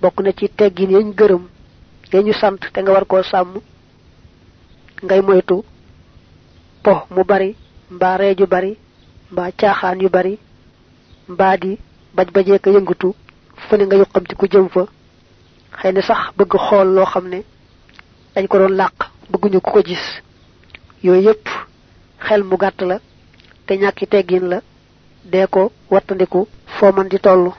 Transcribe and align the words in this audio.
bokk 0.00 0.20
na 0.20 0.32
ci 0.32 0.48
teggin 0.48 0.90
yañ 0.90 1.08
gërëm 1.18 1.44
yañu 2.12 2.32
sant 2.40 2.60
te 2.72 2.80
nga 2.80 2.92
war 2.92 3.06
koo 3.06 3.22
sàmm. 3.22 3.54
Ngay 5.04 5.20
moytu 5.22 5.56
po 6.82 6.92
mu 7.14 7.22
bari 7.24 7.56
mbaa 7.90 8.16
ree 8.20 8.34
ju 8.38 8.46
bari 8.46 8.72
mbaa 9.32 9.50
caaxaan 9.60 10.00
yu 10.02 10.08
bari 10.08 10.38
di 11.62 11.78
baj 12.16 12.28
bajee 12.34 12.58
ka 12.58 12.70
yëngutu 12.70 13.08
fu 13.68 13.76
ne 13.76 13.84
nga 13.84 13.96
yuqamti 13.96 14.34
ku 14.36 14.46
jëm 14.52 14.68
fa. 14.74 14.82
Xëy 15.78 15.92
na 15.92 16.02
sax 16.02 16.20
bëgg 16.36 16.52
xool 16.66 16.88
loo 16.96 17.04
xam 17.12 17.26
ne 17.28 17.38
dañ 18.34 18.46
ko 18.48 18.58
doon 18.58 18.76
làq 18.80 18.94
bëgguñu 19.30 19.60
ku 19.60 19.70
ko 19.70 19.80
gis. 19.88 20.04
Yooyu 21.04 21.22
yépp 21.26 21.46
xel 22.26 22.42
mu 22.44 22.56
gàtt 22.56 22.80
la 22.82 22.96
te 23.66 23.74
ñàkki 23.76 24.06
teggin 24.06 24.48
la 24.48 24.58
dee 25.24 25.46
ko 25.46 25.72
wattandiku 25.90 26.46
foo 26.66 26.92
man 26.92 27.08
di 27.08 27.18
toll. 27.18 27.52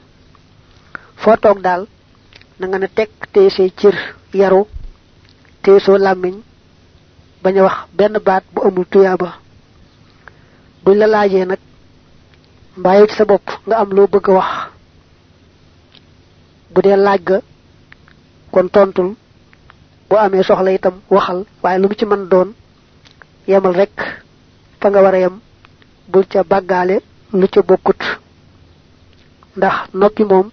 Foo 1.22 1.36
toog 1.38 1.60
daal 1.62 1.88
na 2.60 2.68
nga 2.68 2.78
ne 2.80 2.88
tekk 2.98 3.12
téye 3.34 3.50
say 3.50 3.70
cër 3.80 3.96
yaru 4.34 4.62
téye 5.64 5.80
soo 5.80 5.98
làmmiñ 5.98 6.36
wax 7.66 7.78
benn 7.98 8.18
baat 8.28 8.44
bu 8.54 8.62
amul 8.68 8.86
tuyaaba. 8.92 9.30
Buñ 10.84 10.96
la 10.98 11.08
laajee 11.08 11.46
nag 11.46 11.60
mbaayu 12.78 13.08
ci 13.08 13.16
sa 13.16 13.26
bopp 13.26 13.46
nga 13.68 13.76
am 13.78 13.90
loo 13.96 14.08
bëgg 14.08 14.28
wax? 14.38 14.52
Bu 16.74 16.82
dee 16.82 16.96
laaj 16.96 17.22
ga 17.28 17.38
kon 18.52 18.68
tontul 18.70 19.10
bu 20.10 20.16
amee 20.18 20.44
soxla 20.44 20.72
itam 20.72 20.96
waxal 21.10 21.46
waaye 21.64 21.80
lu 21.80 21.88
ci 21.98 22.06
mën 22.06 22.24
doon 22.32 22.50
yemal 23.48 23.74
rek 23.76 23.96
fa 24.80 24.90
nga 24.90 25.02
war 25.02 25.14
a 25.16 25.20
yem 25.20 25.40
bul 26.12 26.26
ca 26.32 26.44
lu 27.34 27.48
ca 27.54 27.62
bokkut. 27.62 28.02
Ndax 29.58 29.76
noppi 29.94 30.24
moom 30.24 30.50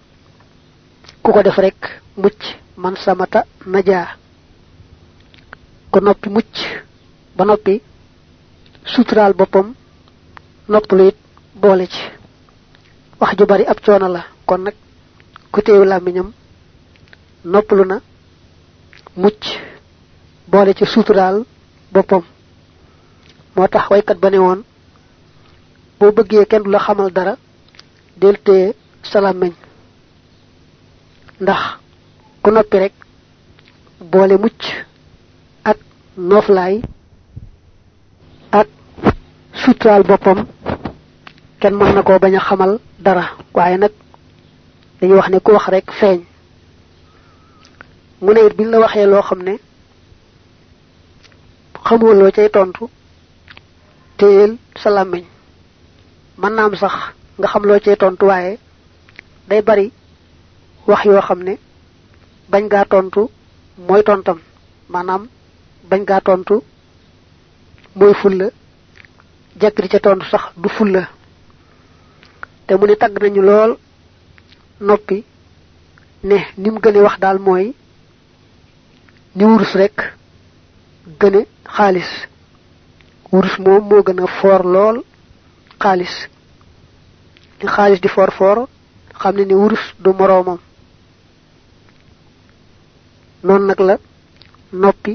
ku 1.23 1.31
ko 1.31 1.41
def 1.43 1.57
rek 1.57 1.94
mucc 2.21 2.41
man 2.81 2.95
samata 3.03 3.39
najaa 3.73 4.07
ko 5.91 5.97
noppi 6.05 6.27
mucc 6.35 6.55
ba 7.37 7.43
noppi 7.45 7.73
suturaal 8.93 9.33
boppam 9.39 9.67
noppalu 10.71 11.03
it 11.09 11.17
boole 11.61 11.85
ci. 11.87 12.01
Wax 13.19 13.31
ju 13.37 13.45
bari 13.45 13.65
ab 13.65 13.79
coono 13.85 14.07
la 14.07 14.21
kon 14.45 14.57
nag 14.63 14.75
ku 15.51 15.59
teewu 15.61 15.83
làmmiñam 15.85 16.31
noppalu 17.51 17.83
na 17.85 17.97
mucc 19.15 19.41
boole 20.51 20.73
ci 20.73 20.85
boppam. 21.93 22.23
Moo 23.55 23.67
tax 23.67 23.89
waykat 23.89 24.17
ba 24.19 24.29
ne 24.29 24.37
woon 24.37 24.63
boo 25.99 26.11
bëggee 26.11 26.45
kenn 26.49 26.63
xamal 26.85 27.11
dara 27.11 27.33
del 28.21 28.37
téye 28.45 28.75
sa 29.03 29.19
làmmiñ. 29.21 29.53
Ndax 31.41 31.61
ku 32.45 32.51
noppi 32.53 32.77
rek 32.77 32.93
boole 34.11 34.35
mucc 34.43 34.61
ak 35.71 35.77
nooflaay 36.29 36.75
ak 38.59 38.67
suturaal 39.61 40.03
boppam. 40.09 40.39
Kenn 41.59 41.73
mën 41.77 41.93
na 41.95 42.03
koo 42.03 42.19
bañ 42.23 42.35
a 42.37 42.39
xamal 42.47 42.71
dara 43.05 43.25
waaye 43.55 43.77
nag 43.77 43.93
dañuy 44.99 45.17
wax 45.17 45.29
ne 45.29 45.39
ku 45.39 45.51
wax 45.55 45.65
rek 45.73 45.87
feeñ. 45.99 46.19
Mu 48.21 48.31
ne 48.33 48.41
it 48.45 48.53
buñ 48.57 48.69
la 48.71 48.79
waxee 48.79 49.07
loo 49.11 49.23
xam 49.27 49.41
ne 49.47 49.53
xamoo 51.85 52.31
cay 52.35 52.49
tontu 52.55 52.85
téyel 54.17 54.51
sa 54.81 54.89
làmmiñ. 54.91 55.25
Mën 56.37 56.53
naam 56.55 56.75
sax 56.81 56.93
nga 57.39 57.47
xam 57.47 57.63
loo 57.65 57.79
cay 57.85 57.95
tontu 57.97 58.25
waaye 58.29 58.59
day 59.49 59.61
bari 59.67 59.91
wax 60.87 61.01
yoo 61.05 61.21
xam 61.27 61.41
ne 61.43 61.55
bañ 62.51 62.63
gaa 62.71 62.85
tontu 62.91 63.21
mooy 63.87 64.01
tontam. 64.07 64.39
Maanaam 64.93 65.23
bañ 65.89 66.01
gaa 66.09 66.21
tontu 66.27 66.55
mooy 67.97 68.13
fulla. 68.21 68.47
Jekk 69.61 69.77
di 69.81 69.87
ca 69.93 69.99
tontu 69.99 70.25
sax 70.31 70.43
du 70.61 70.69
fulla. 70.69 71.01
Te 72.65 72.75
mu 72.77 72.85
ne 72.87 72.95
tagg 72.95 73.15
nañu 73.21 73.41
lool 73.41 73.71
noppi 74.87 75.17
ne 76.23 76.37
ni 76.57 76.69
mu 76.71 76.79
gëne 76.83 76.99
wax 77.05 77.15
daal 77.19 77.39
mooy 77.39 77.65
ni 79.35 79.43
wurus 79.45 79.73
rek 79.81 79.97
gëne 81.19 81.41
xaalis. 81.75 82.11
Wurus 83.31 83.55
moom 83.59 83.83
moo 83.89 84.03
gën 84.05 84.19
a 84.23 84.27
foor 84.39 84.61
lool 84.73 84.97
xaalis. 85.83 86.15
Li 87.61 87.99
di 88.01 88.07
foor 88.07 88.31
foor 88.37 88.57
xam 89.19 89.35
ne 89.35 89.43
ni 89.45 89.53
wurus 89.53 89.83
du 90.03 90.09
moroomam 90.13 90.59
noonu 93.45 93.65
nag 93.69 93.79
la 93.87 93.95
noppi 94.81 95.13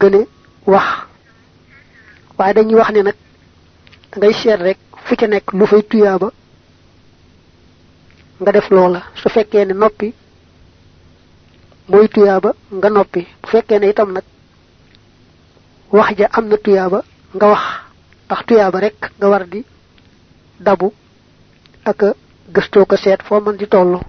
gëne 0.00 0.20
wax. 0.72 0.86
Waaye 2.38 2.54
dañuy 2.56 2.74
wax 2.80 2.90
ne 2.92 3.02
nag 3.02 3.16
ngay 4.16 4.32
seet 4.40 4.60
rek 4.66 4.78
fu 5.04 5.14
ca 5.16 5.26
nekk 5.28 5.46
lu 5.58 5.66
fay 5.66 5.82
tuyaaba 5.90 6.28
nga 8.40 8.50
def 8.52 8.68
loola. 8.70 9.00
Su 9.20 9.28
fekkee 9.28 9.64
ne 9.66 9.74
noppi 9.74 10.08
mooy 11.90 12.08
tuyaaba 12.14 12.50
nga 12.76 12.88
noppi. 12.90 13.22
Bu 13.42 13.48
fekkee 13.52 13.78
ne 13.78 13.88
itam 13.90 14.10
nag 14.12 14.24
wax 15.96 16.08
ja 16.18 16.26
am 16.36 16.46
na 16.48 16.56
tuyaaba 16.64 16.98
nga 17.36 17.46
wax. 17.52 17.62
Ndax 18.26 18.40
tuyaaba 18.46 18.78
rek 18.80 18.98
nga 19.18 19.26
war 19.32 19.44
di 19.52 19.60
dabu 20.66 20.92
ak 21.84 22.00
gëstoo 22.54 22.84
ko 22.86 22.96
foo 23.26 23.40
mën 23.40 23.56
di 23.56 23.66
toll 23.68 24.00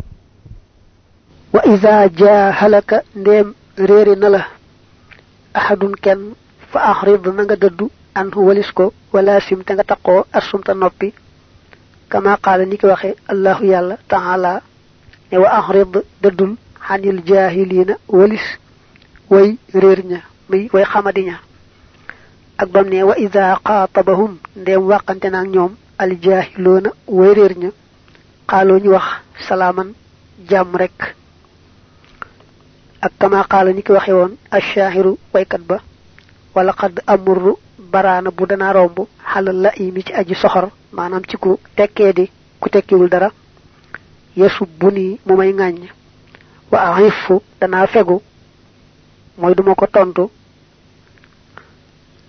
wa 1.53 1.61
ida 1.73 2.09
jaahalaka 2.19 2.97
ndéem 3.15 3.53
réeri 3.77 4.15
na 4.21 4.29
la 4.29 4.41
ahadun 5.53 5.93
kenn 6.03 6.21
fa 6.71 6.79
axrid 6.91 7.25
na 7.35 7.43
nga 7.43 7.55
dëddu 7.55 7.85
anhu 8.19 8.39
walis 8.47 8.71
ko 8.77 8.93
wala 9.13 9.39
sim 9.41 9.63
te 9.63 9.73
nga 9.73 9.83
taqoo 9.83 10.25
assumta 10.33 10.73
noppi. 10.73 11.13
Kama 12.09 12.37
qaala 12.37 12.65
ni 12.65 12.77
ki 12.77 12.85
waxe 12.85 13.15
allahu 13.31 13.63
yàlla 13.65 13.97
taala 14.07 14.61
ne 15.31 15.37
wa 15.37 15.49
axrid 15.59 15.93
dëddul 16.21 16.55
xanil 16.87 17.21
jaahiliina 17.25 17.95
walis 18.07 18.45
way 19.29 19.57
réer 19.73 19.99
ña 20.05 20.19
muy 20.49 20.69
way 20.73 20.83
xamadi 20.85 21.21
ña. 21.29 21.37
Ak 22.57 22.69
bam 22.69 22.87
ne 22.89 23.03
wa 23.03 23.17
ida 23.17 23.59
xaatabahum 23.65 24.37
ndéem 24.55 24.83
wàqante 24.91 25.25
naag 25.29 25.47
ñoom 25.49 25.71
aljaahiloona 25.97 26.89
way 27.07 27.33
réer 27.33 27.53
ña. 27.57 27.69
Xaaloo 28.49 28.79
ñu 28.79 28.89
wax 28.91 29.05
salaaman 29.47 29.89
jàmm 30.49 30.75
rek 30.75 31.15
ak 33.05 33.13
kama 33.21 33.43
qaala 33.45 33.69
ni 33.73 33.83
ki 33.85 33.91
waxe 33.93 34.11
woon 34.17 34.33
ashaahiru 34.49 35.17
waykat 35.33 35.61
ba 35.69 35.77
wala 36.55 36.73
xadd 36.73 36.97
amurru 37.05 37.53
baraana 37.77 38.31
bu 38.31 38.45
dana 38.49 38.73
romb 38.73 38.97
xalal 39.31 39.57
la 39.63 39.71
imi 39.77 40.01
ci 40.03 40.13
aji 40.13 40.33
soxor 40.35 40.69
maanaam 40.91 41.21
ci 41.29 41.37
ku 41.37 41.59
di 42.17 42.25
ku 42.59 42.69
dara 43.07 43.29
yesu 44.35 44.65
bu 44.79 44.89
nii 44.91 45.19
mu 45.25 45.35
may 45.37 45.53
ŋàññ 45.53 45.85
wa 46.71 46.79
axifu 46.89 47.41
danaa 47.61 47.85
fegu 47.87 48.21
mooy 49.37 49.53
duma 49.53 49.75
ko 49.75 49.85
tontu 49.87 50.29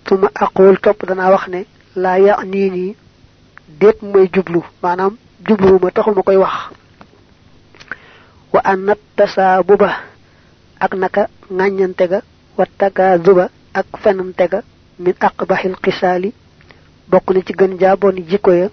tuma 0.05 0.29
aqul 0.35 0.77
topp 0.83 1.05
danaa 1.07 1.31
wax 1.33 1.47
ne 1.47 1.65
laa 1.95 2.17
ya 2.19 2.37
nii 2.45 2.69
nii 2.69 2.95
déet 3.79 3.97
jublu 4.33 4.61
maanaam 4.83 5.17
jubluwuma 5.47 5.91
taxuma 5.91 6.21
koy 6.23 6.37
wax 6.37 6.53
wa 8.53 8.61
annat 8.63 8.99
ak 10.79 10.93
naka 11.01 11.23
ŋàññante 11.57 12.05
ga 12.11 12.19
wa 12.57 12.65
tagaa 12.79 13.17
zuba 13.25 13.45
ak 13.79 13.85
fenante 14.03 14.45
ga 14.51 14.59
min 15.03 15.13
aqbahil 15.27 15.75
xisaali 15.83 16.29
bokk 17.11 17.27
na 17.33 17.41
ci 17.45 17.53
gën 17.59 17.73
jaabooni 17.81 18.21
jikko 18.29 18.51
ya 18.61 18.67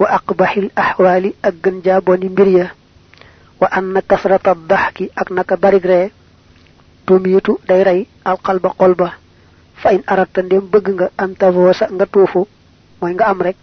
wa 0.00 0.06
aqbahil 0.18 0.70
ahwaali 0.76 1.30
ak 1.42 1.54
gën 1.62 1.76
jaabooni 1.84 2.28
mbir 2.28 2.48
ya 2.58 2.66
wa 3.60 3.68
anna 3.78 4.00
kasrata 4.02 4.54
daxki 4.70 5.10
ak 5.20 5.28
naka 5.30 5.56
barig 5.56 5.84
ree 5.84 6.10
tumiitu 7.06 7.58
day 7.68 7.82
rey 7.84 8.00
alxalba 8.24 8.68
xol 8.78 8.94
ba 8.94 9.08
fa 9.80 9.88
in 9.92 10.02
arata 10.06 10.42
ndem 10.42 10.64
bëgg 10.72 10.86
nga 10.96 11.06
antavoosa 11.24 11.84
nga 11.94 12.06
tuufu 12.12 12.40
mooy 13.00 13.12
nga 13.14 13.24
am 13.30 13.40
rek 13.46 13.56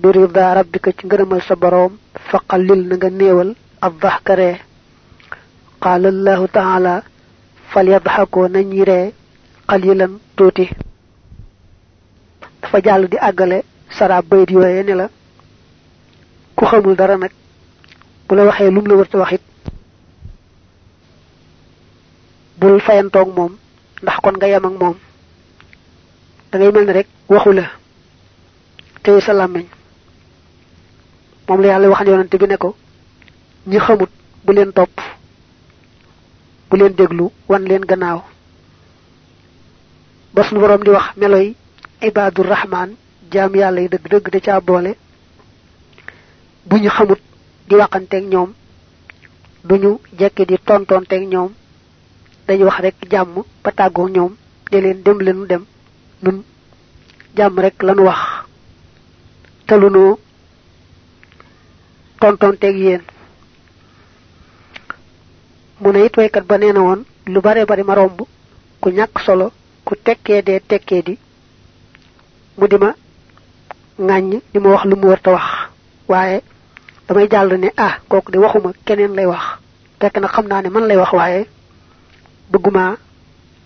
bi 0.00 0.08
rida 0.14 0.54
rabbika 0.54 0.90
ci 0.96 1.02
ngërëmal 1.06 1.42
sa 1.42 1.54
na 1.60 2.96
nga 2.96 3.10
qaala 5.82 6.08
allahu 6.14 6.44
taala 6.56 6.94
fal 7.72 7.86
yadxakoo 7.94 8.48
nañi 8.48 8.84
ree 8.90 9.06
qalilan 9.68 10.12
tuuti 10.36 10.66
dafa 12.60 12.78
jàll 12.84 13.04
di 13.10 13.16
àggale 13.28 13.58
sara 13.96 14.22
bayit 14.22 14.50
yooye 14.50 14.82
ne 14.84 14.94
la 15.00 15.06
ku 16.56 16.64
xamul 16.70 16.96
dara 16.96 17.16
nag 17.18 17.32
bu 18.26 18.32
la 18.34 18.44
waxee 18.48 18.70
lum 18.74 18.86
la 18.88 18.94
wërta 18.98 19.16
waxit 19.22 19.42
bul 22.58 22.80
fayantoog 22.86 23.28
moom 23.36 23.52
ndax 24.02 24.16
kon 24.22 24.36
nga 24.38 24.60
moom. 24.80 24.96
da 26.50 26.58
rek 26.92 27.08
waxu 27.28 27.52
la 27.52 27.64
tey 29.02 29.20
sa 29.20 29.32
làmmiñ. 29.32 29.66
moom 31.48 31.60
la 31.60 31.68
yàlla 31.68 31.88
wax 31.88 32.00
yonante 32.06 32.36
bi 32.38 32.46
ne 32.46 32.56
topp 34.72 34.94
bu 36.72 36.78
leen 36.80 36.94
déglu 36.98 37.26
wan 37.48 37.62
leen 37.68 37.84
gannaaw. 37.90 38.20
Ba 40.34 40.42
suñu 40.44 40.60
borom 40.60 40.82
di 40.84 40.90
wax 40.90 41.06
meloy 41.20 41.54
ibadur 42.08 42.46
rahman 42.46 42.90
jaam 43.32 43.54
yàlla 43.54 43.80
yi 43.82 43.88
dëgg 43.88 44.06
dëgg 44.12 44.26
da 44.32 44.40
caa 44.40 44.60
boole. 44.60 44.92
Bu 46.68 46.76
ñu 46.82 46.88
xamut 46.96 47.20
di 47.68 47.74
waxanteeg 47.74 48.24
ñoom 48.32 48.50
duñu 49.68 49.90
jekki 50.18 50.44
di 50.46 50.56
tontonteeg 50.66 51.24
ñoom 51.32 51.50
dañu 52.46 52.64
wax 52.64 52.78
rek 52.84 52.96
jàmm 53.10 53.34
ba 53.62 53.70
tàggoo 53.78 54.08
ñoom 54.08 54.32
de 54.70 54.78
leen 54.80 55.02
dem 55.04 55.18
leenu 55.20 55.46
dem 55.46 55.64
nun 56.22 56.42
jàmm 57.36 57.58
rek 57.64 57.82
lanu 57.82 58.02
wax. 58.08 58.20
Te 59.66 59.74
lu 59.76 59.88
nu 59.90 60.16
tontonteeg 62.20 62.76
mu 65.82 65.90
ne 65.92 66.04
it 66.06 66.16
waykat 66.16 66.44
ba 66.46 66.56
nee 66.58 66.72
woon 66.72 67.00
lu 67.26 67.40
bare 67.40 67.64
bari 67.66 67.82
ma 67.82 67.94
romb 67.94 68.18
ku 68.80 68.88
ñàkk 68.96 69.18
solo 69.26 69.46
ku 69.86 69.92
tekkee 70.04 70.40
dee 70.46 70.60
tekkee 70.70 71.02
di 71.06 71.14
mu 72.58 72.66
di 72.70 72.76
ma 72.82 72.90
ŋàññ 74.08 74.40
di 74.52 74.58
ma 74.62 74.68
wax 74.74 74.82
lu 74.90 74.96
mu 75.00 75.06
wërta 75.10 75.30
wax. 75.36 75.46
Waaye 76.10 76.38
damay 77.06 77.26
jàll 77.32 77.50
ne 77.62 77.68
ah 77.76 77.94
kooku 78.08 78.30
di 78.32 78.38
waxuma 78.38 78.70
keneen 78.86 79.14
lay 79.16 79.26
wax. 79.32 79.42
Fekk 80.00 80.16
na 80.20 80.28
xam 80.34 80.46
naa 80.48 80.62
ne 80.62 80.68
man 80.74 80.86
lay 80.88 80.96
wax 81.02 81.12
waaye 81.18 81.40
bëgguma 82.50 82.84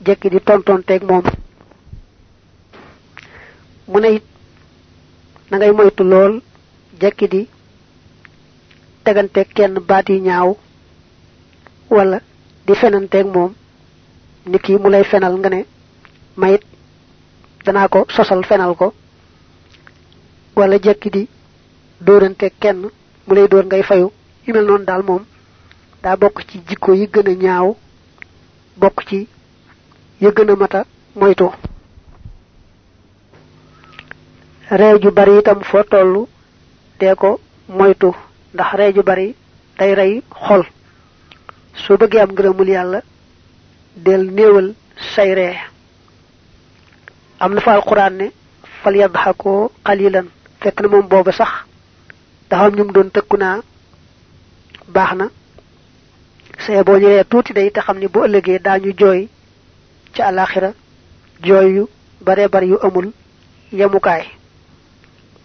jekki 0.06 0.28
di 0.30 0.40
tontonteeg 0.40 1.02
moom. 1.08 1.24
Mu 3.90 3.98
ne 4.00 4.08
it 4.16 4.24
na 5.50 5.56
ngay 5.56 5.72
moytu 5.72 6.02
lool 6.04 6.40
jekki 7.00 7.26
di 7.28 7.40
teganteeg 9.04 9.48
kenn 9.56 9.74
baat 9.88 10.08
ñaaw 10.08 10.48
wala 11.90 12.20
di 12.66 12.74
fenanteeg 12.74 13.26
moom 13.26 13.52
ni 14.46 14.58
kii 14.58 14.78
mu 14.78 14.88
lay 14.90 15.04
fenal 15.04 15.34
nga 15.38 15.48
ne 15.50 15.64
mayit 16.36 16.62
danaa 17.64 17.88
ko 17.88 18.04
sosal 18.08 18.44
fenal 18.44 18.74
ko 18.76 18.92
wala 20.56 20.78
jekki 20.78 21.10
di 21.10 21.28
dóorante 22.00 22.50
kenn 22.60 22.80
mu 23.26 23.34
lay 23.34 23.48
dóor 23.48 23.64
ngay 23.66 23.82
fayu. 23.82 24.12
Yu 24.46 24.52
mel 24.54 24.64
noonu 24.66 24.84
daal 24.84 25.02
moom 25.02 25.24
daa 26.02 26.16
bokk 26.16 26.44
ci 26.48 26.60
jikko 26.68 26.92
yi 26.94 27.06
gën 27.12 27.28
a 27.28 27.34
ñaaw 27.34 27.76
bokk 28.76 29.04
ci 29.08 29.28
yi 30.20 30.28
gën 30.36 30.50
a 30.50 30.56
mata 30.56 30.84
moytu. 31.16 31.50
Ree 34.70 34.98
ju 35.02 35.10
bari 35.10 35.38
itam 35.38 35.60
foo 35.62 35.82
toll 35.82 36.26
dee 37.00 37.14
ko 37.14 37.40
moytu 37.68 38.14
ndax 38.54 38.72
ree 38.78 38.92
ju 38.94 39.02
bari 39.02 39.34
day 39.78 39.94
rey 39.94 40.22
xol 40.30 40.62
soo 41.84 41.96
bëggee 42.00 42.20
am 42.22 42.30
ngërëmul 42.32 42.68
yàlla 42.68 43.00
del 43.96 44.22
néewal 44.36 44.74
say 45.14 45.34
ree 45.34 45.56
am 47.40 47.54
na 47.54 47.60
fa 47.60 47.72
alquran 47.74 48.14
ne 48.16 48.26
fal 48.82 48.96
yadxakoo 48.96 49.70
qalilan. 49.84 50.26
Fekk 50.60 50.80
na 50.80 50.88
moom 50.88 51.06
booba 51.08 51.32
sax 51.32 51.52
dafa 52.50 52.64
am 52.66 52.74
ñum 52.76 52.92
doon 52.92 53.10
tëkku 53.10 53.36
naa 53.36 53.60
baax 54.94 55.12
na. 55.16 55.26
Saye 56.64 56.82
boo 56.84 56.98
ñu 56.98 57.08
tuuti 57.30 57.52
day 57.52 57.70
te 57.70 57.80
xam 57.80 57.98
ni 57.98 58.08
bu 58.08 58.20
ëllëgee 58.26 58.58
daañu 58.58 58.92
jooy 58.98 59.28
ci 60.14 60.22
alaxira 60.22 60.70
jooy 61.42 61.68
yu 61.76 61.84
bare 62.20 62.48
bari 62.48 62.66
yu 62.68 62.78
amul 62.82 63.12
yemukaay. 63.72 64.24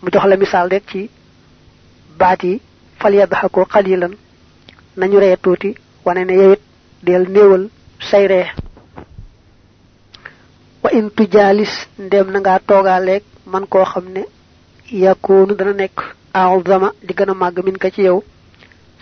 Mu 0.02 0.10
jox 0.14 0.26
la 0.28 0.38
misaal 0.38 0.70
rek 0.70 0.84
ci 0.92 1.10
baat 2.20 2.44
yi 2.44 2.62
fal 3.00 3.14
yadxakoo 3.14 3.66
qalilan. 3.66 4.14
Nañu 4.98 5.20
ree 5.20 5.36
tuuti 5.44 5.76
wane 6.06 6.24
ne 6.26 6.36
del 7.06 7.24
néewal 7.34 7.64
say 8.10 8.28
ree 8.28 8.48
wa 10.84 10.90
in 10.98 11.10
tujalis 11.16 11.74
ndem 12.06 12.28
na 12.32 12.40
nga 12.40 12.54
toogaaleeg 12.68 13.24
man 13.52 13.66
koo 13.72 13.86
xam 13.92 14.06
ne 14.16 14.24
dana 15.58 15.74
nekk 15.74 15.98
a'zama 16.34 16.90
di 17.04 17.14
gën 17.14 17.30
a 17.30 17.34
màgg 17.34 17.58
min 17.64 17.78
ka 17.78 17.90
ci 17.92 18.02
yow. 18.04 18.24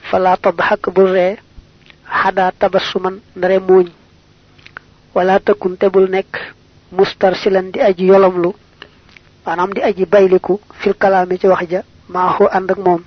Fala 0.10 0.38
tadhak 0.38 0.90
bu 0.96 1.04
ree 1.06 1.38
tabassuman 2.60 3.16
ndare 3.36 3.60
muuñ. 3.60 3.88
Wala 5.16 5.40
takun 5.40 5.78
tebul 5.78 6.08
mustarsilan 6.92 7.72
di 7.72 7.80
aji 7.82 8.06
yolomlu 8.06 8.52
maanaam 9.46 9.72
di 9.74 9.82
aji 9.82 10.06
bayliku 10.06 10.60
fil 10.80 10.94
kalaami 11.02 11.38
ci 11.40 11.48
wax 11.48 11.70
ja 11.70 11.82
maaxu 12.14 12.46
ànd 12.52 12.72
ak 12.72 12.78
moom. 12.86 13.02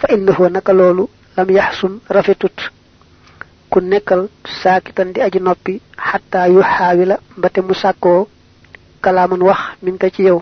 Fa 0.00 0.06
innahu 0.14 0.48
naka 0.48 0.72
loolu 0.72 1.08
lam 1.36 1.48
yaxsun 1.50 2.00
rafetut 2.08 2.56
ku 3.70 3.78
nekkal 3.80 4.22
saakitan 4.62 5.12
di 5.14 5.20
aji 5.26 5.40
noppi 5.40 5.74
xataa 6.08 6.46
yu 6.54 6.60
xaawila 6.74 7.16
mbate 7.38 7.60
mu 7.66 7.74
sàkkoo 7.82 8.20
kalaaman 9.04 9.42
wax 9.48 9.60
min 9.82 9.98
ko 9.98 10.08
ci 10.14 10.22
yow. 10.28 10.38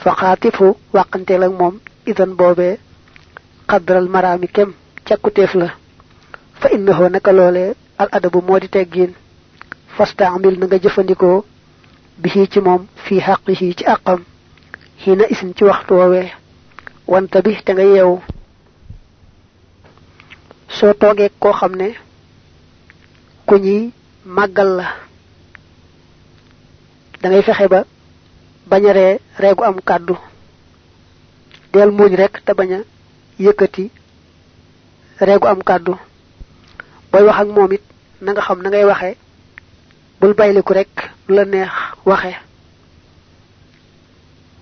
Fa 0.00 0.10
xaatifu 0.20 0.66
wàqanteel 0.94 1.42
ak 1.46 1.52
moom 1.58 1.74
idan 2.10 2.32
boobee 2.38 2.74
xadral 3.70 4.06
maraami 4.14 4.48
kem 4.56 4.70
cakkuteef 5.06 5.52
la. 5.60 5.68
Fa 6.60 6.66
innahu 6.76 7.04
naka 7.10 7.32
loolee 7.32 7.74
al 7.98 8.08
adabu 8.16 8.38
moo 8.46 8.58
di 8.60 8.68
teggiin. 8.68 9.12
Fastaamil 9.96 10.58
na 10.58 10.66
nga 10.66 10.78
jëfandikoo 10.84 11.44
bi 12.20 12.28
ci 12.52 12.60
moom 12.60 12.82
fii 13.04 13.20
xaqihi 13.26 13.74
ci 13.78 13.84
àqam 13.94 14.20
xiina 15.02 15.24
isin 15.32 15.54
ci 15.56 15.64
waxtu 15.64 15.94
woowee. 15.94 16.28
Wanta 17.06 17.38
bi 17.44 17.52
te 17.64 17.72
nga 17.72 17.82
yeewu. 17.82 18.16
Soo 20.76 20.92
toogee 21.00 21.30
koo 21.42 21.52
xam 21.52 21.72
ne 21.80 21.88
ku 23.52 23.58
ñuy 23.60 23.92
màggal 24.24 24.70
la. 24.80 24.86
Da 27.20 27.28
ngay 27.28 27.42
fexe 27.44 27.68
ba 27.68 27.80
bañ 28.70 28.82
a 28.88 28.92
ree 28.96 29.20
reegu 29.42 29.62
am 29.64 29.76
kàddu. 29.88 30.14
Del 31.72 31.90
muuñ 31.96 32.12
rek 32.16 32.34
te 32.44 32.52
bañ 32.58 32.70
a 32.72 32.78
yëkkati 33.44 33.84
reegu 35.26 35.46
am 35.48 35.60
kàddu. 35.68 35.92
Booy 37.10 37.24
wax 37.26 37.38
ak 37.40 37.48
moom 37.54 37.72
it 37.76 37.84
na 38.22 38.32
nga 38.32 38.40
xam 38.46 38.58
na 38.62 38.68
ngay 38.70 38.84
waxe 38.90 39.10
bul 40.18 40.32
bayliku 40.38 40.72
rek 40.72 40.92
lu 41.28 41.34
la 41.36 41.44
neex 41.44 41.72
waxe. 42.08 42.32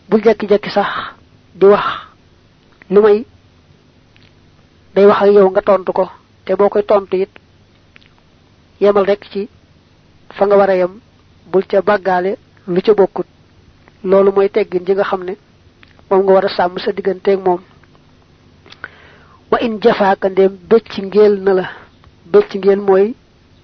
Bul 0.09 0.23
jekki-jekki 0.25 0.71
sax 0.77 0.91
di 1.59 1.67
wax 1.67 1.87
lu 2.91 3.01
may 3.03 3.19
day 4.95 5.07
wax 5.07 5.19
ak 5.23 5.31
yow 5.37 5.49
nga 5.51 5.63
tontu 5.63 5.93
ko 5.93 6.05
te 6.45 6.83
tontu 6.91 7.17
it 7.25 7.40
yemal 8.81 9.05
rek 9.05 9.25
ci 9.33 9.49
fa 10.37 10.47
nga 10.47 10.57
war 10.57 10.71
a 10.71 10.77
yem 10.77 11.01
bul 11.51 11.65
ca 11.67 11.83
bàggaale 11.83 12.37
lu 12.67 12.81
ca 12.83 12.95
bokkut. 12.95 13.27
Loolu 14.05 14.33
mooy 14.33 14.49
teggin 14.49 14.85
ji 14.87 14.93
nga 14.95 15.05
xam 15.05 15.25
ne 15.25 15.35
moom 16.11 16.23
nga 16.25 16.33
war 16.33 16.45
a 16.45 16.49
sàmm 16.49 16.79
sa 16.79 16.93
digganteeg 16.93 17.39
moom. 17.45 17.61
Wa 19.51 19.59
in 19.61 19.81
jafaaka 19.83 20.29
ndéem 20.29 20.57
bëcc 20.71 20.99
ngeel 21.03 21.35
na 21.43 21.53
la. 21.55 21.67
Bëcc 22.33 22.55
ngeel 22.55 22.81
mooy 22.81 23.15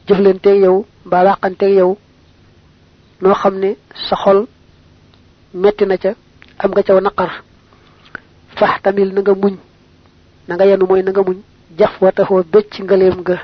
jëflanteeg 0.06 0.60
yow 0.62 0.84
mbaa 1.06 1.24
wàqanteeg 1.24 1.74
yow. 1.78 1.96
Noo 3.20 3.34
xam 3.34 3.54
ne 3.58 3.76
sa 4.08 4.16
xol 4.16 4.46
metti 5.54 5.86
na 5.86 5.96
ca 5.96 6.12
am 6.58 6.70
nga 6.70 6.82
caw 6.82 7.00
naqar. 7.00 7.42
Fax 8.56 8.82
tamil 8.82 9.12
na 9.14 9.20
nga 9.20 9.34
muñ. 9.34 9.56
Na 10.48 10.54
nga 10.54 10.64
yenu 10.66 10.86
mooy 10.86 11.02
na 11.02 11.10
nga 11.12 11.22
muñ. 11.22 11.38
Jaf 11.78 12.00
wa 12.02 12.12
taxoo 12.12 12.42
bëcc 12.52 12.80
ngaleem 12.82 13.20
nga 13.20 13.36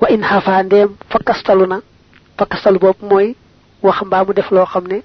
wa 0.00 0.06
in 0.14 0.22
xafa 0.30 0.62
ndeem 0.62 0.90
fakkastalu 1.10 1.64
na 1.66 1.78
fakkastalu 2.38 2.78
bopp 2.82 3.00
mooy 3.10 3.28
wax 3.86 3.98
mbaa 4.06 4.24
mu 4.26 4.32
def 4.38 4.50
loo 4.54 4.66
xam 4.72 4.84
ne 4.90 4.98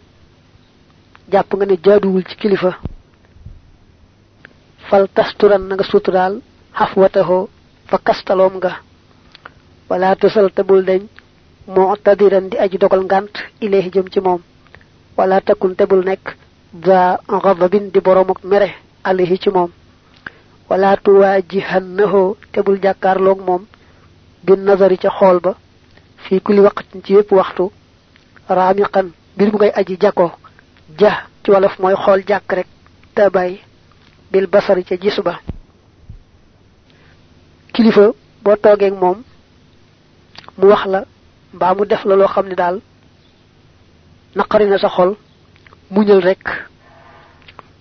nga 1.58 1.66
ne 1.66 1.76
jaaduwul 1.86 2.24
ci 2.30 2.36
kilifa. 2.42 2.72
Fal 4.90 5.08
tasturan 5.16 5.64
nga 5.76 5.84
fa 7.90 7.98
nga. 8.60 8.72
Wala 9.90 10.16
tosal 10.22 10.48
tabul 10.56 10.82
deñ 10.90 11.02
moo 11.74 11.96
tadiran 12.06 12.50
di 12.52 12.58
aji 12.64 12.78
dogal 12.78 13.04
ngant 13.06 13.34
ilayhi 13.66 13.90
jëm 13.94 14.08
ci 14.14 14.20
wala 15.18 15.42
takun 15.42 15.76
nekk 16.04 16.26
za 16.86 17.20
ghadabin 17.44 17.86
di 17.94 18.00
borom 18.06 18.30
ak 18.34 18.44
mere 18.44 18.70
alayhi 19.04 19.38
ci 19.40 19.50
wala 20.70 20.98
tuwajihannahu 20.98 22.36
moom 23.48 23.64
bin 24.44 24.58
nazari 24.66 24.98
ca 24.98 25.10
xool 25.10 25.40
ba 25.40 25.56
fii 26.26 26.40
kulli 26.42 26.60
waqtin 26.62 27.02
ci 27.04 27.14
yépp 27.14 27.32
waxtu 27.32 27.72
raamiqan 28.50 29.08
mbir 29.36 29.48
mu 29.52 29.58
ngay 29.58 29.72
aji 29.80 29.98
jako 30.00 30.32
ja 31.00 31.12
ci 31.44 31.52
wolof 31.52 31.80
mooy 31.80 31.96
xool 31.96 32.22
jàkk 32.28 32.52
rek 32.54 32.68
te 33.16 33.24
bil 34.32 34.48
basari 34.48 34.84
ca 34.84 34.96
gis 34.98 35.20
ba. 35.26 35.40
Kilifa 37.74 38.12
boo 38.44 38.56
toogeeg 38.56 38.94
moom 39.02 39.24
mu 40.58 40.66
wax 40.68 40.86
la 40.86 41.06
mbaa 41.54 41.74
mu 41.76 41.86
def 41.86 42.04
la 42.06 42.16
loo 42.16 42.28
xam 42.28 42.48
ne 42.48 42.56
daal 42.56 42.80
naqari 44.36 44.66
na 44.68 44.78
sa 44.78 44.90
xol 44.90 45.16
muñal 45.92 46.22
rek. 46.22 46.44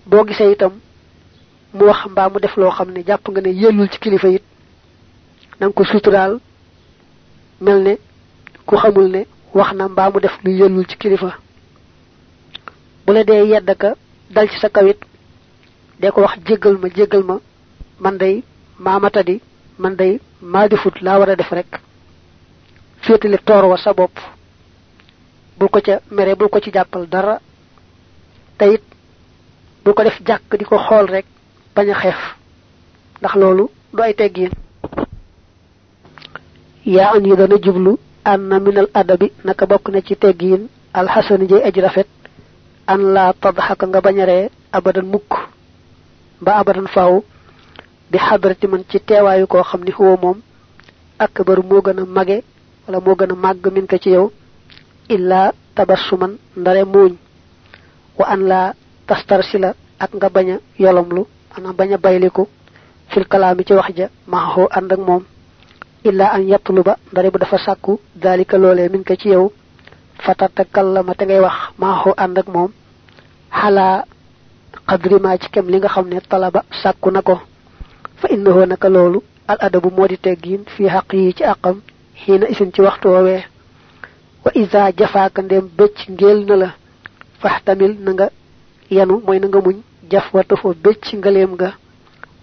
Boo 0.07 0.25
gisee 0.27 0.53
itam 0.53 0.73
mu 1.75 1.85
wax 1.87 2.07
mbaa 2.11 2.29
mu 2.29 2.39
def 2.41 2.57
loo 2.57 2.71
xam 2.71 2.91
ne 2.93 3.03
jàpp 3.07 3.29
nga 3.31 3.41
ne 3.41 3.51
yellul 3.51 3.89
ci 3.91 3.99
kilifa 3.99 4.29
it 4.29 4.43
nang 5.61 5.73
ko 5.73 5.85
sutural 7.63 7.83
melne 7.83 7.99
ku 8.67 8.77
xamul 8.77 9.09
ne 9.11 9.23
wax 9.55 9.73
na 9.75 9.89
mbaa 9.89 10.11
mu 10.13 10.21
def 10.21 10.33
lu 10.45 10.51
yëllul 10.51 10.87
ci 10.89 10.97
kilifa. 10.97 11.39
bu 13.07 13.13
la 13.13 13.25
dee 13.25 13.47
yedd 13.47 13.71
ka 13.79 13.95
dal 14.31 14.49
ci 14.51 14.59
sa 14.59 14.69
kawit 14.69 14.99
de 16.01 16.11
ko 16.11 16.21
wax 16.23 16.39
jéggal 16.47 16.77
ma 16.79 16.89
jéggal 16.89 17.23
ma 17.25 17.39
man 18.01 18.17
day 18.19 18.43
maamata 18.79 19.23
di 19.23 19.41
man 19.79 19.95
day 19.97 20.21
maa 20.41 20.69
defut 20.69 21.01
laa 21.01 21.19
war 21.19 21.31
a 21.31 21.37
def 21.37 21.51
rek. 21.51 21.81
féetale 23.03 23.39
toor 23.45 23.65
wa 23.65 23.77
sa 23.77 23.93
bopp. 23.93 24.19
bul 25.59 25.69
ko 25.69 25.81
ca 25.81 26.01
mere 26.11 26.35
bul 26.35 26.49
ko 26.49 26.61
ci 26.61 26.71
jàppal 26.73 27.07
dara. 27.09 27.41
tayit 28.59 28.83
bul 29.85 29.95
ko 29.95 30.03
def 30.05 30.21
jàkk 30.27 30.57
di 30.59 30.65
ko 30.65 30.79
xool 30.79 31.07
rek 31.07 31.27
bañ 31.75 31.91
a 31.91 31.95
xeef. 31.95 32.19
ndax 33.21 33.35
loolu 33.37 33.69
du 33.93 34.03
ay 34.03 34.15
teggiin 34.15 34.51
yaa 36.87 37.13
an 37.17 37.25
yi 37.27 37.37
dana 37.37 37.57
jublu 37.63 37.99
anna 38.25 38.59
minal 38.61 38.89
adabi 38.95 39.33
naka 39.45 39.67
bokk 39.67 39.89
na 39.93 40.01
ci 40.03 40.15
teggiin 40.17 40.69
alxasani 40.95 41.47
jay 41.49 41.63
aji 41.65 41.81
rafet 41.81 42.07
an 42.87 42.99
la 43.15 43.33
tadhaka 43.33 43.87
nga 43.87 44.01
bañare 44.01 44.51
abadan 44.73 45.07
mukk 45.07 45.31
ba 46.41 46.53
abadan 46.61 46.87
faaw 46.89 47.23
bi 48.11 48.19
hadrati 48.19 48.67
man 48.67 48.85
ci 48.91 48.99
teewaayu 49.01 49.47
koo 49.47 49.63
xam 49.63 49.83
ni 49.85 49.91
huwa 49.93 50.17
moom 50.23 50.39
akbar 51.19 51.59
moo 51.65 51.81
gën 51.81 52.01
a 52.01 52.05
mage 52.05 52.43
wala 52.87 53.01
moo 53.01 53.15
gën 53.15 53.33
a 53.33 53.35
màgg 53.35 53.65
min 53.73 53.87
ka 53.87 53.99
ci 53.99 54.11
yow 54.11 54.31
illa 55.09 55.53
tabassuman 55.75 56.37
ndare 56.57 56.85
muuñ 56.85 57.13
wa 58.19 58.27
an 58.27 58.41
la 58.49 58.75
tastarsila 59.07 59.75
ak 59.99 60.11
nga 60.15 60.29
baña 60.29 60.57
yolomlu 60.79 61.27
ana 61.57 61.73
baña 61.73 61.97
bayliku 61.99 62.49
fil 63.09 63.25
kalaami 63.27 63.65
ci 63.65 63.73
wax 63.75 63.95
ja 63.97 64.09
maaxoo 64.27 64.69
ànd 64.71 64.93
ak 64.93 64.99
moom 64.99 65.23
illa 66.05 66.27
an 66.35 66.43
yatluba 66.49 66.97
ndare 67.13 67.31
bu 67.31 67.39
dafa 67.39 67.59
sàkku 67.59 68.01
dalika 68.15 68.59
loolee 68.59 68.89
min 68.89 69.05
ka 69.05 69.17
ci 69.17 69.29
yow 69.29 69.53
fatatakallama 70.25 71.15
te 71.15 71.25
ngay 71.25 71.41
wax 71.41 71.57
maaxoo 71.79 72.15
ànd 72.17 72.39
ak 72.39 72.49
moom 72.55 72.71
xalaa 73.61 74.05
qadri 74.89 75.17
ma 75.21 75.39
ci 75.39 75.49
kem 75.51 75.67
li 75.69 75.79
nga 75.79 75.91
talaba 76.29 76.61
sàkku 76.83 77.11
na 77.11 77.23
ko 77.23 77.35
fa 78.21 78.27
innahu 78.35 78.67
naka 78.67 78.89
loolu 78.89 79.23
al 79.49 79.59
adabu 79.61 79.89
moo 79.97 80.07
di 80.09 80.17
teggiin 80.19 80.63
fi 80.75 80.83
xaq 80.95 81.11
ci 81.37 81.45
àqam 81.45 81.77
xiina 82.23 82.47
isin 82.53 82.71
ci 82.75 82.81
waxtu 82.83 83.09
woowee. 83.09 83.43
Wa 84.45 84.51
isa 84.55 84.93
jafaaka 84.99 85.43
ndem 85.43 85.69
becc 85.79 85.97
ngeel 86.11 86.39
na 86.49 86.57
la 86.57 86.69
faxtamil 87.41 87.93
na 88.05 88.11
nga 88.13 88.27
yanu 88.97 89.15
mooy 89.27 89.39
na 89.41 89.47
nga 89.49 89.61
muñ 89.65 89.77
jaf 90.11 90.27
wa 90.35 90.43
tafo 90.45 90.69
becc 90.85 91.05
ngaleem 91.19 91.53
nga 91.55 91.69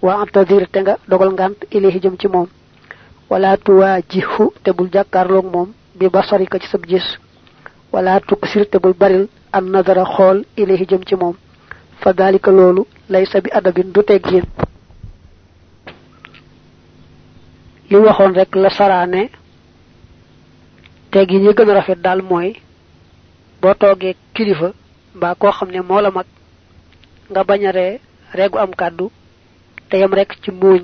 wa 0.06 0.12
antadir 0.22 0.64
te 0.72 0.80
nga 0.82 0.94
dogal 1.10 1.32
ngant 1.34 1.60
ilahi 1.76 2.00
jëm 2.04 2.16
ci 2.22 2.28
moom 2.28 2.48
wala 3.30 3.58
tuwaajihu 3.58 4.54
te 4.64 4.72
bul 4.72 4.90
jàkkaarloog 4.94 5.46
moom 5.54 5.70
bi 5.96 6.10
basarika 6.10 6.60
ci 6.60 6.68
sab 6.68 6.84
gis 6.86 7.08
wala 7.92 8.20
tuksir 8.20 8.66
te 8.70 8.78
bul 8.80 8.94
baril 8.94 9.28
an 9.52 9.62
nadara 9.72 10.06
xool 10.06 10.44
ilahi 10.58 10.86
jëm 10.90 11.04
ci 11.08 11.16
moom 11.16 11.36
fa 12.02 12.14
dalika 12.14 12.52
loolu 12.52 12.86
laysa 13.10 13.42
bi 13.42 13.50
adabin 13.54 13.92
du 13.94 14.02
teggin 14.04 14.44
li 17.90 17.96
waxoon 17.98 18.34
rek 18.34 18.56
la 18.56 18.70
saraane 18.70 19.30
teggi 21.12 21.38
ñi 21.40 21.54
gën 21.58 21.70
a 21.70 21.74
rafet 21.74 22.00
daal 22.02 22.22
mooy 22.22 22.50
boo 23.62 23.74
toogee 23.74 24.16
kilifa 24.34 24.72
mbaa 25.16 25.36
koo 25.36 25.52
xam 25.52 25.70
ne 25.72 25.82
moo 25.82 26.02
la 26.02 26.12
mag 26.12 26.26
nga 27.32 27.44
bañ 27.44 27.62
a 27.68 27.72
ree 27.72 28.00
reegu 28.34 28.58
am 28.60 28.72
kàddu 28.76 29.12
te 29.90 29.98
yam 29.98 30.14
rek 30.14 30.38
ci 30.44 30.52
muuñ. 30.52 30.84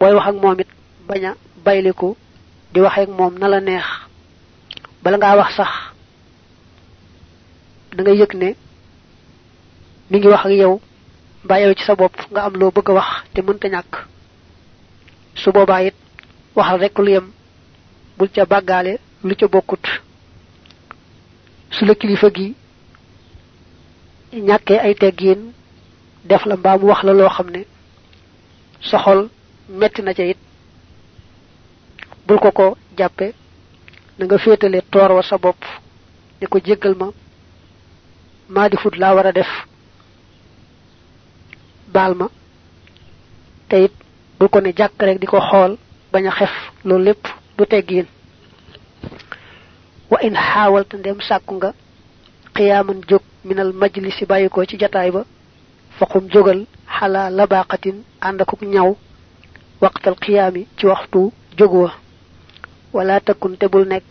Booy 0.00 0.12
wax 0.14 0.26
ak 0.28 0.34
moom 0.42 0.56
it 1.06 1.12
bañ 1.12 1.24
a 1.24 1.34
bayliku 1.64 2.16
di 2.72 2.80
wax 2.80 2.98
ak 2.98 3.08
moom 3.08 3.38
na 3.38 3.48
la 3.48 3.60
neex. 3.60 3.84
Bala 5.02 5.16
ngaa 5.18 5.36
wax 5.36 5.50
sax 5.56 5.68
da 7.96 8.02
nga 8.02 8.12
yëg 8.12 8.34
ne 8.34 8.54
mi 10.10 10.18
ngi 10.18 10.28
wax 10.28 10.44
ak 10.46 10.52
yow 10.52 10.80
mbaa 11.44 11.60
yow 11.60 11.74
ci 11.74 11.84
sa 11.84 11.94
bopp 11.94 12.16
nga 12.30 12.42
am 12.44 12.54
loo 12.58 12.70
bëgg 12.70 12.88
wax 12.88 13.08
te 13.34 13.40
mënta 13.42 13.68
ñàkk. 13.68 13.94
Su 15.34 15.52
boobaa 15.52 15.82
it 15.82 15.94
waxal 16.54 16.80
rek 16.80 16.98
lu 16.98 17.10
yem 17.10 17.26
bul 18.18 18.28
ca 18.34 18.44
bàggaale 18.46 18.98
lu 19.24 19.34
ca 19.36 19.46
bokkut. 19.48 19.86
Su 21.70 21.84
la 21.84 21.94
kilifa 21.94 22.30
gi 22.34 22.54
ñàkkee 24.32 24.78
ay 24.78 24.94
teggiin 24.94 25.52
def 26.24 26.44
la 26.46 26.56
wax 26.82 27.02
la 27.04 27.12
loo 27.12 27.28
xam 27.28 27.50
ne 27.50 27.64
sa 28.82 28.98
xol 28.98 29.28
metti 29.68 30.02
na 30.02 30.12
ca 30.14 30.22
it 30.24 30.38
bul 32.26 32.38
ko 32.38 32.50
ko 32.52 32.76
jàppe 32.98 33.26
na 34.18 34.24
nga 34.24 34.38
féetale 34.38 34.80
toor 34.90 35.10
wa 35.12 35.22
sa 35.22 35.38
bopp 35.38 35.60
ne 36.40 36.46
ko 36.46 36.58
jéggal 36.66 36.94
ma 37.00 37.08
maa 38.48 38.68
di 38.68 38.76
fut 38.76 38.94
laa 38.96 39.14
war 39.14 39.26
a 39.26 39.32
def 39.32 39.50
baal 41.94 42.14
ma. 42.14 42.28
Bul 44.38 44.48
ko 44.52 44.60
ne 44.60 44.72
jàkk 44.76 45.00
rek 45.02 45.18
di 45.20 45.26
ko 45.26 45.40
xool 45.40 45.72
bañ 46.12 46.24
a 46.28 46.30
xef 46.38 46.52
loolu 46.84 47.04
lépp 47.04 47.24
du 47.56 47.64
wa 50.10 50.18
in 50.22 50.34
xaawalta 50.48 50.96
ndem 50.98 51.18
sàkku 51.28 51.54
nga 51.56 51.70
qiyaaman 52.54 53.00
jóg 53.08 53.22
minal 53.44 53.72
majlisi 53.72 54.24
bàyyi 54.26 54.48
ko 54.48 54.64
ci 54.68 54.76
jataay 54.78 55.10
ba 55.10 55.22
faqum 55.98 56.24
jógal 56.32 56.60
xalaa 56.96 57.30
labaqatin 57.30 57.96
ànd 58.20 58.40
akuk 58.42 58.60
ñaw 58.74 58.88
waqtal 59.82 60.14
qiyaami 60.22 60.62
ci 60.78 60.84
waxtu 60.86 61.32
wala 62.96 63.20
takun 63.20 63.56
te 63.60 63.66
bul 63.68 63.84
nekk. 63.86 64.10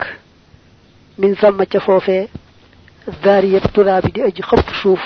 Min 1.18 1.34
zamma 1.40 1.66
ca 1.66 1.80
foofee 1.80 2.28
zaariyat 3.22 3.66
turaabi 3.74 4.10
di 4.14 4.20
aji 4.22 4.42
xëpp 4.42 4.68
suuf. 4.82 5.02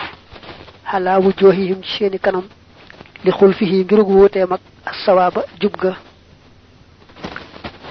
Xalaa 0.91 1.19
wujuhihim 1.25 1.81
seeni 1.93 2.19
kanam. 2.19 2.47
Li 3.25 3.31
xul 3.39 3.53
fihi 3.59 3.85
ngirug 3.85 4.09
wuutee 4.09 4.47
mag 4.47 4.61
assawaaba 4.91 5.41
jub 5.61 5.75
ga. 5.83 5.93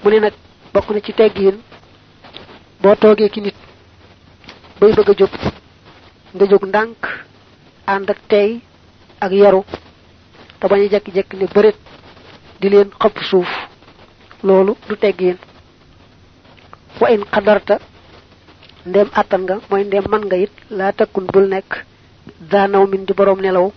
Mu 0.03 0.09
ne 0.11 0.19
nag 0.19 0.33
bokk 0.73 0.89
na 0.91 0.99
ci 1.01 1.13
teggiin 1.13 1.57
boo 2.81 2.95
toogee 2.95 3.29
ki 3.29 3.41
nit 3.41 3.55
bay 4.79 4.93
bëgg 4.93 5.09
a 5.09 5.13
jóg 5.19 5.33
nga 6.35 6.45
jóg 6.51 6.63
ndànk 6.69 7.01
ànd 7.85 8.09
ak 8.09 8.19
tey 8.29 8.61
ak 9.19 9.31
yaru 9.31 9.63
te 10.59 10.67
bañ 10.67 10.81
a 10.85 10.89
jekki-jekki 10.93 11.35
ne 11.37 11.45
bëret 11.53 11.77
di 12.59 12.69
leen 12.69 12.89
xëpp 12.99 13.17
suuf. 13.29 13.49
Loolu 14.43 14.75
du 14.87 14.95
teggiin 14.95 15.37
wa 17.01 17.07
in 17.11 17.23
qadarta 17.33 17.75
ndem 18.89 19.07
àttan 19.19 19.41
nga 19.45 19.55
mooy 19.69 19.83
ndem 19.85 20.03
man 20.11 20.23
nga 20.25 20.37
it 20.45 20.51
laa 20.77 20.91
takkun 20.99 21.25
bul 21.33 21.47
nekk 21.53 21.71
daanaw 22.51 22.83
min 22.91 23.05
di 23.05 23.13
boroom 23.13 23.39
nelaw 23.41 23.67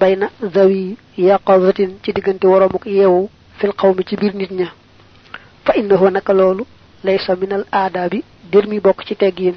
bayna 0.00 0.26
zawi 0.54 0.96
yaqazatin 1.28 1.90
ci 2.02 2.12
diggante 2.12 2.44
waromuk 2.46 2.84
yeewu 2.86 3.28
fil 3.58 3.72
xawmi 3.80 4.02
ci 4.08 4.16
biir 4.16 4.34
nit 4.34 4.50
ña. 4.50 4.68
Fa 5.64 5.72
innahu 5.76 6.10
naka 6.10 6.32
loolu 6.32 6.64
laysa 7.04 7.36
minal 7.36 7.64
aadaabi 7.72 8.22
dir 8.52 8.66
mi 8.68 8.80
bokk 8.80 9.04
ci 9.06 9.14
teggiin 9.16 9.54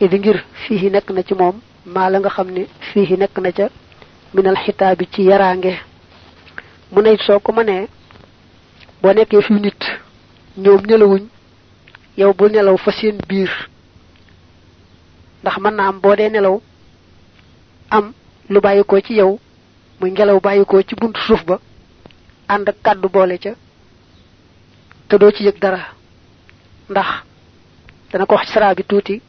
idi 0.00 0.18
ngir 0.18 0.38
fii 0.66 0.90
nekk 0.90 1.10
na 1.10 1.22
ci 1.22 1.34
moom 1.34 1.60
maa 1.86 2.10
la 2.10 2.18
nga 2.18 2.28
xam 2.30 2.48
ne 2.50 2.66
fii 2.92 3.16
nekk 3.16 3.38
na 3.38 3.52
ca 3.52 3.68
minal 4.34 4.56
xitaabi 4.56 5.06
ci 5.12 5.22
yaraange. 5.22 5.74
Mu 6.92 7.00
ne 7.02 7.16
soo 7.26 7.38
ko 7.40 7.52
mënee 7.52 7.86
boo 9.02 9.12
nekkee 9.12 9.42
fi 9.42 9.52
nit 9.52 9.80
ñoom 10.56 10.82
nelawuñ 10.86 11.22
yow 12.16 12.32
bu 12.34 12.48
nelaw 12.48 12.76
fa 12.76 12.92
seen 12.92 13.18
biir. 13.28 13.50
Ndax 15.42 15.56
mën 15.58 15.74
naa 15.74 15.88
am 15.88 16.00
boo 16.00 16.16
dee 16.16 16.28
nelaw 16.30 16.60
am 17.90 18.12
lu 18.48 18.60
bàyyikoo 18.60 19.00
ci 19.00 19.14
yow 19.14 19.38
muy 20.00 20.10
ngelaw 20.10 20.40
bàyyikoo 20.40 20.82
ci 20.82 20.94
buntu 20.94 21.20
suuf 21.20 21.44
ba 21.44 21.58
ànd 22.48 22.68
ak 22.68 22.76
kàddu 22.82 23.08
boole 23.08 23.38
ca 23.38 23.50
te 25.08 25.18
doo 25.18 25.30
ci 25.30 25.44
yëg 25.44 25.58
dara. 25.60 25.80
Ndax 26.90 27.06
dana 28.12 28.26
ko 28.26 28.34
wax 28.34 28.46
ci 28.46 28.52
saraa 28.52 28.74
bi 28.74 28.82
tuuti 28.84 29.20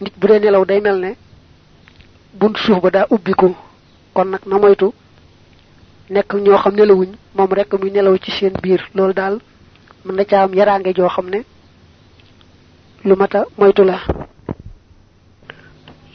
nit 0.00 0.12
bu 0.18 0.26
dee 0.26 0.38
nelaw 0.40 0.64
day 0.64 0.80
mel 0.80 0.98
ne 1.00 1.14
buntu 2.32 2.60
suuf 2.60 2.80
ba 2.82 2.90
daa 2.90 3.06
ubbiku. 3.10 3.54
Kon 4.14 4.24
nag 4.30 4.40
na 4.46 4.58
moytu 4.58 4.92
nekk 6.10 6.34
ñoo 6.34 6.58
xam 6.58 6.74
nelawuñ 6.74 7.10
moom 7.34 7.52
rek 7.52 7.72
muy 7.80 7.90
nelaw 7.90 8.16
ci 8.18 8.30
seen 8.30 8.52
biir. 8.62 8.80
Loolu 8.94 9.12
daal 9.14 9.38
mën 10.04 10.14
na 10.16 10.24
ca 10.24 10.42
am 10.42 10.54
yaraange 10.54 10.94
joo 10.94 11.08
xam 11.08 11.28
ne 11.30 11.44
lu 13.04 13.14
mata 13.16 13.46
moytu 13.58 13.84
la. 13.84 13.98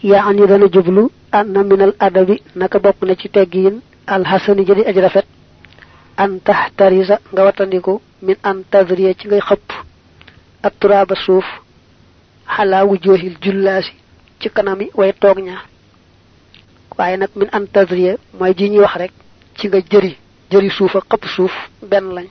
Yaa 0.04 0.26
an 0.30 0.38
yi 0.38 0.48
dana 0.48 0.68
jublu 0.72 1.10
anna 1.32 1.64
minal 1.64 1.94
adabi 2.00 2.42
naka 2.56 2.80
bokk 2.80 3.02
na 3.04 3.16
ci 3.16 3.30
teggiin 3.30 3.82
alxasani 4.08 4.66
jadi 4.66 4.84
aj 4.86 4.98
rafet. 4.98 5.26
An 6.18 6.40
taxtarisa 6.46 7.20
nga 7.34 7.44
watandiku 7.44 8.02
min 8.22 8.36
an 8.44 8.64
tadriya 8.72 9.14
ci 9.14 9.28
ngay 9.28 9.42
xëpp. 9.42 9.68
Ak 10.64 10.74
turaaba 10.80 11.16
suuf 11.16 11.46
xalaa 12.56 12.86
wujoohil 12.86 13.36
jullaasi 13.42 13.94
ci 14.40 14.50
kanami 14.50 14.90
way 14.96 15.12
min 17.36 17.50
an 17.52 17.66
tadriya 17.74 18.14
mooy 18.40 18.54
ji 18.58 18.70
ñuy 18.70 18.80
wax 18.86 18.96
rek 18.96 19.12
ci 19.58 19.68
nga 19.68 19.80
jëri 19.92 20.18
jëri 20.52 20.70
suuf 20.70 20.96
ak 20.96 21.06
xëpp 21.10 21.26
suuf 21.36 21.52
benn 21.82 22.14
lañ 22.16 22.28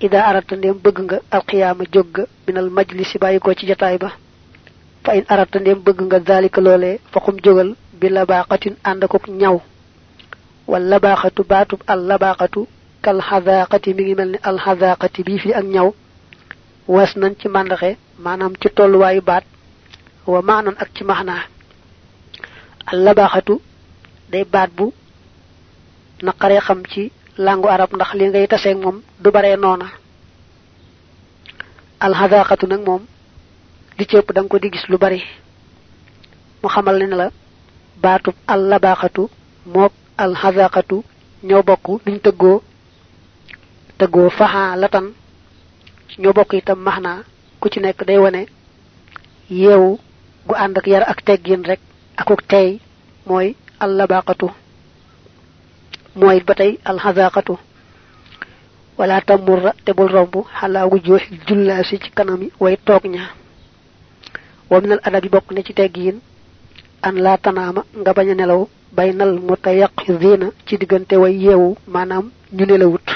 ida 0.00 0.20
arata 0.28 0.54
ndem 0.56 0.76
bëgg 0.84 0.98
nga 1.04 1.18
alqiyama 1.36 1.84
jogg 1.94 2.14
minal 2.46 2.68
majlisi 2.76 3.16
bayiko 3.22 3.50
ci 3.58 3.64
jotaay 3.70 3.96
ba. 4.02 4.10
Fa 5.04 5.10
in 5.18 5.24
arata 5.32 5.58
ndem 5.60 5.78
bëgg 5.86 5.98
nga 6.06 6.18
zalika 6.28 6.60
lolé 6.66 6.90
fa 7.12 7.18
xum 7.24 7.36
jogal 7.44 7.70
bi 8.00 8.08
labaqatin 8.16 8.74
andako 8.90 9.16
ñaw. 9.40 9.56
Wal 10.70 10.84
labaqatu 10.92 11.42
batub 11.50 11.80
al 11.92 12.00
labaqatu 12.10 12.60
kal 13.04 13.18
hadaqati 13.28 13.94
mi 13.94 14.02
ngi 14.04 14.14
melni 14.18 14.38
al 14.48 14.58
hadaqati 14.64 15.20
bi 15.26 15.38
fi 15.42 15.50
ak 15.52 15.64
ñaw. 15.74 15.88
Was 16.94 17.10
nañ 17.20 17.32
ci 17.40 17.46
mandaxe 17.48 17.90
manam 18.24 18.52
ci 18.60 18.68
wayu 19.02 19.20
baat. 19.28 19.44
Wa 20.26 20.40
maanan 20.42 20.76
ak 20.82 20.88
ci 20.96 21.04
mahna 21.04 21.34
al 22.90 22.98
labaqatu 23.04 23.54
day 24.30 24.44
baat 24.44 24.70
bu 24.76 24.86
naqare 26.22 26.58
xam 26.66 26.82
ci 26.92 27.12
langu 27.46 27.68
arab 27.68 27.90
ndax 27.94 28.10
li 28.18 28.24
ngay 28.28 28.46
tassé 28.48 28.74
mom 28.74 28.96
du 29.22 29.30
bare 29.30 29.56
nona 29.56 29.86
al 32.04 32.14
hadaqatu 32.20 32.66
nak 32.66 32.80
mom 32.86 33.02
li 33.98 34.04
ci 34.08 34.16
ëpp 34.16 34.30
ko 34.50 34.58
di 34.58 34.70
gis 34.70 34.88
lu 34.88 34.96
bari. 34.98 35.22
Mu 36.62 36.68
xamal 36.68 36.96
ne 36.98 37.16
la 37.20 37.30
baatub 38.02 38.34
al 38.46 38.60
labaqatu 38.70 39.22
mok 39.74 39.92
al 40.16 40.34
hadaqatu 40.42 40.96
ñoo 41.48 41.62
bokku 41.62 42.00
luñ 42.06 42.18
teggo 42.24 42.62
teggo 43.98 44.30
faha 44.38 44.76
latan 44.76 45.06
ñoo 46.18 46.32
bokk 46.32 46.52
itam 46.54 46.78
mahna 46.86 47.12
ku 47.60 47.68
ci 47.72 47.80
nekk 47.80 48.04
day 48.08 48.18
wone 48.18 48.42
yew 49.62 49.98
gu 50.46 50.54
and 50.54 50.78
ak 50.78 50.86
yar 50.86 51.04
ak 51.10 51.24
teggin 51.26 51.62
rek 51.70 51.80
akuk 52.20 52.40
moy 53.26 53.56
al 53.80 53.92
labaqatu 56.16 56.18
moy 56.18 56.40
batay 56.40 56.78
al 56.84 56.98
hazaqatu 56.98 57.58
wala 58.98 59.20
tamurra 59.20 59.72
te 59.84 59.92
bul 59.92 60.08
rombu 60.08 60.44
hala 60.52 60.86
wujuh 60.86 61.20
jullasi 61.46 61.98
ci 61.98 62.10
kanami 62.10 62.50
way 62.60 62.76
tok 62.76 63.04
nya 63.04 63.30
wa 64.70 64.80
min 64.80 64.92
al 64.92 65.00
adabi 65.04 65.28
bok 65.28 65.52
ne 65.52 65.62
ci 65.62 65.72
teggin 65.74 66.20
an 67.02 67.12
la 67.14 67.38
tanama 67.38 67.84
nga 67.96 68.12
baña 68.12 68.34
nelaw 68.34 68.68
baynal 68.92 69.38
mutayaqizina 69.40 70.50
ci 70.66 70.76
digante 70.78 71.14
way 71.16 71.34
yewu 71.36 71.76
manam 71.86 72.30
ñu 72.52 72.66
nelawut. 72.66 73.08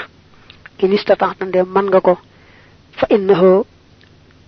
inistataxta 0.79 1.45
ndem 1.45 1.67
man 1.67 1.87
nga 1.87 2.01
ko. 2.01 2.17
fa 2.91 3.07
innahu 3.09 3.65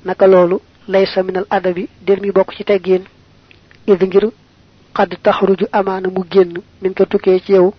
naka 0.05 0.27
lolu 0.27 0.59
laysa 0.87 1.23
min 1.23 1.37
al 1.37 1.45
adabi 1.49 1.89
der 2.01 2.21
mi 2.21 2.31
bok 2.31 2.53
ci 2.55 2.63
teggin 2.63 3.03
id 3.87 4.03
ngir 4.03 4.31
qad 4.93 5.17
takhruju 5.23 5.67
amana 5.71 6.09
mu 6.09 6.23
genn 6.29 6.61
min 6.81 6.93
ko 6.93 7.05
tukke 7.05 7.39
ci 7.45 7.51
yow 7.53 7.73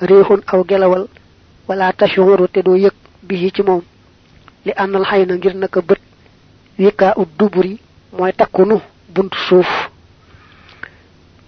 rihun 0.00 0.42
aw 0.46 0.64
gelawal 0.64 1.06
wala 1.68 1.92
tashuru 1.92 2.48
te 2.48 2.62
do 2.62 2.74
yek 2.74 2.94
bi 3.22 3.50
ci 3.54 3.62
mom 3.62 3.82
li 4.64 4.72
anal 4.76 5.04
hayna 5.04 5.34
ngir 5.36 5.54
naka 5.54 5.80
beut 5.80 6.00
wika 6.78 7.14
ud 7.16 7.28
duburi 7.38 7.78
moy 8.12 8.32
takunu 8.32 8.80
buntu 9.08 9.38
suuf. 9.48 9.90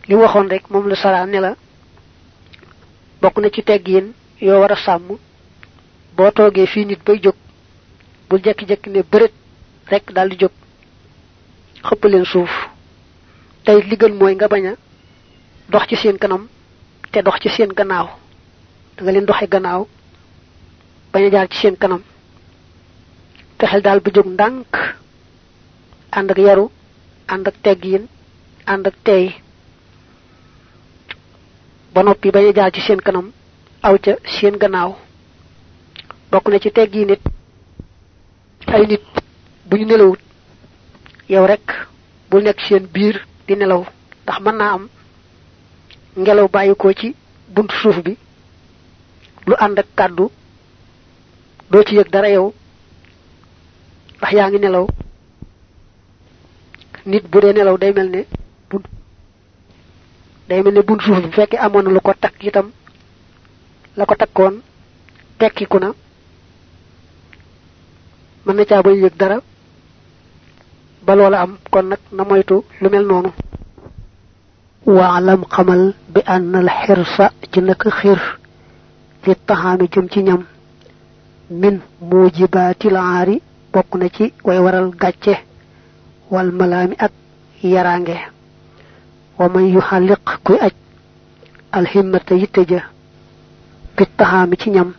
Li 0.09 0.15
waxon 0.15 0.49
rek 0.49 0.71
mom 0.71 0.89
la 0.89 0.95
sara 0.95 1.27
ne 1.27 1.41
la 1.41 1.57
bokku 3.21 3.41
na 3.41 3.51
ci 3.51 3.63
teggin 3.63 4.13
yo 4.41 4.61
wara 4.61 4.77
sam 4.77 5.03
bo 6.17 6.31
toge 6.31 6.67
fi 6.67 6.85
nit 6.87 7.01
bay 7.05 7.19
jog 7.23 7.35
bu 8.29 8.39
jek 8.39 8.65
jek 8.69 8.87
ne 8.87 9.03
rek 9.91 10.13
dal 10.13 10.29
di 10.29 10.37
jog 10.39 10.53
xepp 11.83 12.25
suuf. 12.25 12.51
Tay 13.65 13.83
li 13.83 14.13
moy 14.13 14.35
nga 14.35 14.49
baña 14.49 14.75
dox 15.69 15.87
ci 15.89 15.97
seen 15.97 16.19
kanam 16.19 16.47
te 17.11 17.23
dox 17.23 17.41
ci 17.41 17.49
seen 17.49 17.73
gannaaw 17.73 18.26
da 18.97 19.03
nga 19.03 19.13
leen 19.13 19.27
doxé 19.29 19.47
gannaaw 19.53 19.83
baña 21.13 21.31
jaar 21.31 21.49
ci 21.51 21.59
seen 21.61 21.77
kanam. 21.77 22.03
Fexel 23.59 23.83
daal 23.83 24.01
bu 24.01 24.11
jóg 24.15 24.27
ndànk 24.27 24.73
ànd 26.11 26.31
ak 26.31 26.39
yaru 26.39 26.71
ànd 27.29 27.47
ak 27.49 27.57
teggiin 27.63 28.05
ànd 28.67 28.87
ak 28.87 28.95
tey 29.05 29.35
ba 31.95 32.03
noppi 32.03 32.31
baña 32.31 32.53
jaar 32.55 32.71
ci 32.73 32.81
seen 32.81 33.01
kanam 33.01 33.33
aw 33.83 33.97
ca 34.05 34.13
seen 34.25 34.57
gannaaw. 34.59 34.97
Bokk 36.31 36.49
na 36.49 36.59
ci 36.59 36.71
teggi 36.71 37.05
nit 37.05 37.21
ay 38.67 38.87
nit 38.87 39.03
bu 39.69 39.77
ñu 39.77 39.87
nelawut 39.87 40.21
yow 41.29 41.47
rek 41.47 41.67
bu 42.31 42.41
nekk 42.41 42.61
seen 42.61 42.87
biir 42.95 43.27
di 43.47 43.55
nelaw 43.57 43.85
ndax 44.23 44.39
mën 44.41 44.57
naa 44.57 44.73
am 44.75 44.89
ngelaw 46.17 46.49
bàyyikoo 46.49 46.93
ci 46.93 47.15
buntu 47.55 47.75
suuf 47.81 48.03
bi 48.03 48.17
lu 49.47 49.55
and 49.61 49.79
ak 49.79 49.87
kaddu 49.97 50.31
do 51.71 51.83
ci 51.87 51.95
yek 51.97 52.11
dara 52.11 52.29
yow 52.31 52.53
ndax 54.19 54.33
yaa 54.33 54.49
ngi 54.51 54.59
nelaw. 54.59 54.87
Nit 57.07 57.25
bu 57.31 57.41
dee 57.41 57.53
nelaw 57.53 57.77
day 57.79 57.93
mel 57.93 58.09
ne 58.11 58.21
bu 58.71 58.77
day 60.49 60.63
mel 60.63 60.75
ne 60.75 60.83
bun 60.83 61.01
suuf 61.01 61.21
bu 61.23 61.31
fekkee 61.31 61.59
lu 61.95 62.01
ko 62.01 62.13
takk 62.21 62.43
itam 62.45 62.71
la 63.97 64.05
ko 64.07 64.15
takkoon 64.15 64.55
tekkiku 65.39 65.79
na. 65.79 65.89
Mën 68.47 68.55
na 68.57 68.65
caa 68.65 68.83
bañ 68.83 68.97
yëg 69.03 69.17
dara 69.17 69.39
ba 71.07 71.15
loola 71.15 71.41
am. 71.43 71.59
Kon 71.71 71.83
nag 71.89 71.99
na 72.13 72.25
moytu 72.25 72.65
lu 72.81 72.89
mel 72.91 73.07
noonu. 73.07 73.31
Waalam 74.87 75.45
xamal 75.51 75.95
bi 76.09 76.21
ànn 76.27 76.55
al 76.55 76.69
xirsa 76.83 77.33
ci 77.53 77.61
naka 77.61 77.91
xir 77.91 78.19
fi 79.27 79.35
taxaami 79.47 79.87
jëm 79.93 80.07
ci 80.13 80.21
ñam. 80.23 80.43
Min 81.61 81.77
mujibatil 82.01 82.97
aari 82.97 83.37
bokk 83.73 83.93
na 83.99 84.07
ci 84.09 84.25
way 84.47 84.59
waral 84.65 84.89
gàcce 85.03 85.35
wal 86.31 86.51
malaami 86.59 86.95
ak 87.07 87.13
yarange 87.63 88.17
wa 89.39 89.49
man 89.49 89.67
yuxalliq 89.75 90.25
kuy 90.45 90.59
aj 90.67 90.75
alhimmata 91.73 92.35
yitte 92.41 92.61
ja 92.71 92.81
taxaami 94.17 94.57
ci 94.57 94.71
ñam. 94.71 94.93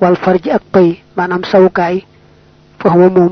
Wal 0.00 0.16
farji 0.16 0.50
ak 0.50 0.62
pay 0.72 0.88
maanaam 1.16 1.44
sawukaay 1.44 1.96
fa 2.78 2.88
huwa 2.90 3.30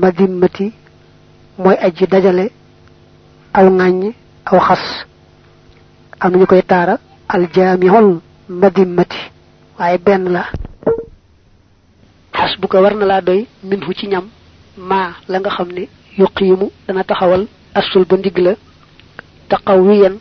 madimmati 0.00 0.72
mooy 1.58 1.76
aji 1.86 2.06
dajale 2.06 2.46
aw 3.58 3.66
ŋàññ 3.78 4.12
aw 4.50 4.58
xas. 4.66 4.84
Am 6.20 6.32
ñu 6.36 6.46
koy 6.46 6.62
taara 6.62 6.96
aljamiul 7.28 8.20
madimmati 8.60 9.18
waaye 9.78 9.98
benn 9.98 10.24
la 10.32 10.42
hasbuka 12.32 12.80
war 12.82 12.94
na 12.96 13.06
laa 13.10 13.20
doy 13.20 13.40
minhu 13.68 13.92
ci 13.98 14.06
ñam 14.12 14.24
maa 14.90 15.10
la 15.28 15.38
nga 15.40 15.50
xam 15.56 15.68
ne 15.76 15.82
dana 16.86 17.02
taxawal 17.04 17.42
asul 17.78 18.04
ba 18.08 18.16
ndigg 18.16 18.38
la 18.46 18.52
taqawiyan 19.50 20.14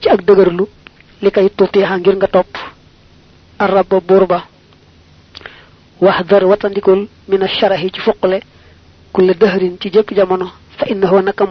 ci 0.00 0.06
ak 0.08 0.20
dëgërlu 0.26 0.64
ngir 1.98 2.16
nga 2.16 2.28
topp 2.28 2.52
arraba 3.58 4.00
buur 4.08 4.26
ba 4.26 4.38
wahdar 6.00 6.44
watandikul 6.44 7.00
min 7.28 7.42
asharahi 7.42 7.90
ci 7.94 8.00
fuqle 8.00 8.38
kulle 9.12 9.34
dëhrin 9.34 9.76
ci 9.80 9.90
jëpp 9.90 10.08
jamono 10.16 10.46
fa 10.78 10.84
innahu 10.92 11.22
naka 11.22 11.44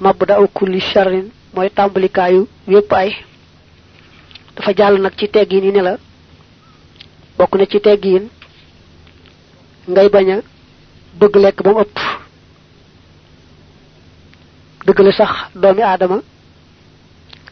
mabda'u 0.00 0.48
kulli 0.56 0.80
sharrin 0.80 1.26
mooy 1.54 1.68
tàmbalikaayu 1.76 2.40
wépp 2.72 2.92
ay. 2.92 3.10
Dafa 4.56 4.72
jàll 4.78 5.00
nag 5.00 5.12
ci 5.18 5.26
teggiin 5.28 5.64
yi 5.64 5.72
ne 5.72 5.82
la 5.82 5.96
bokk 7.38 7.54
na 7.56 7.66
ci 7.66 7.78
teggiin 7.80 8.24
ngay 9.88 10.08
bañ 10.08 10.28
a 10.34 10.36
bëgg 11.18 11.34
lekk 11.36 11.58
ba 11.64 11.70
mu 11.72 11.80
ëpp. 11.84 11.96
Dëgg 14.86 14.98
la 15.04 15.12
sax 15.12 15.32
doomi 15.54 15.82
aadama 15.82 16.18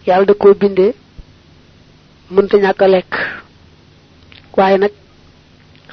yàlla 0.07 0.25
da 0.27 0.35
koo 0.35 0.55
bindee 0.61 0.93
mënta 2.31 2.57
ñàkk 2.59 2.83
a 2.83 2.89
lekk. 2.89 3.13
Waaye 4.57 4.79
nag 4.79 4.93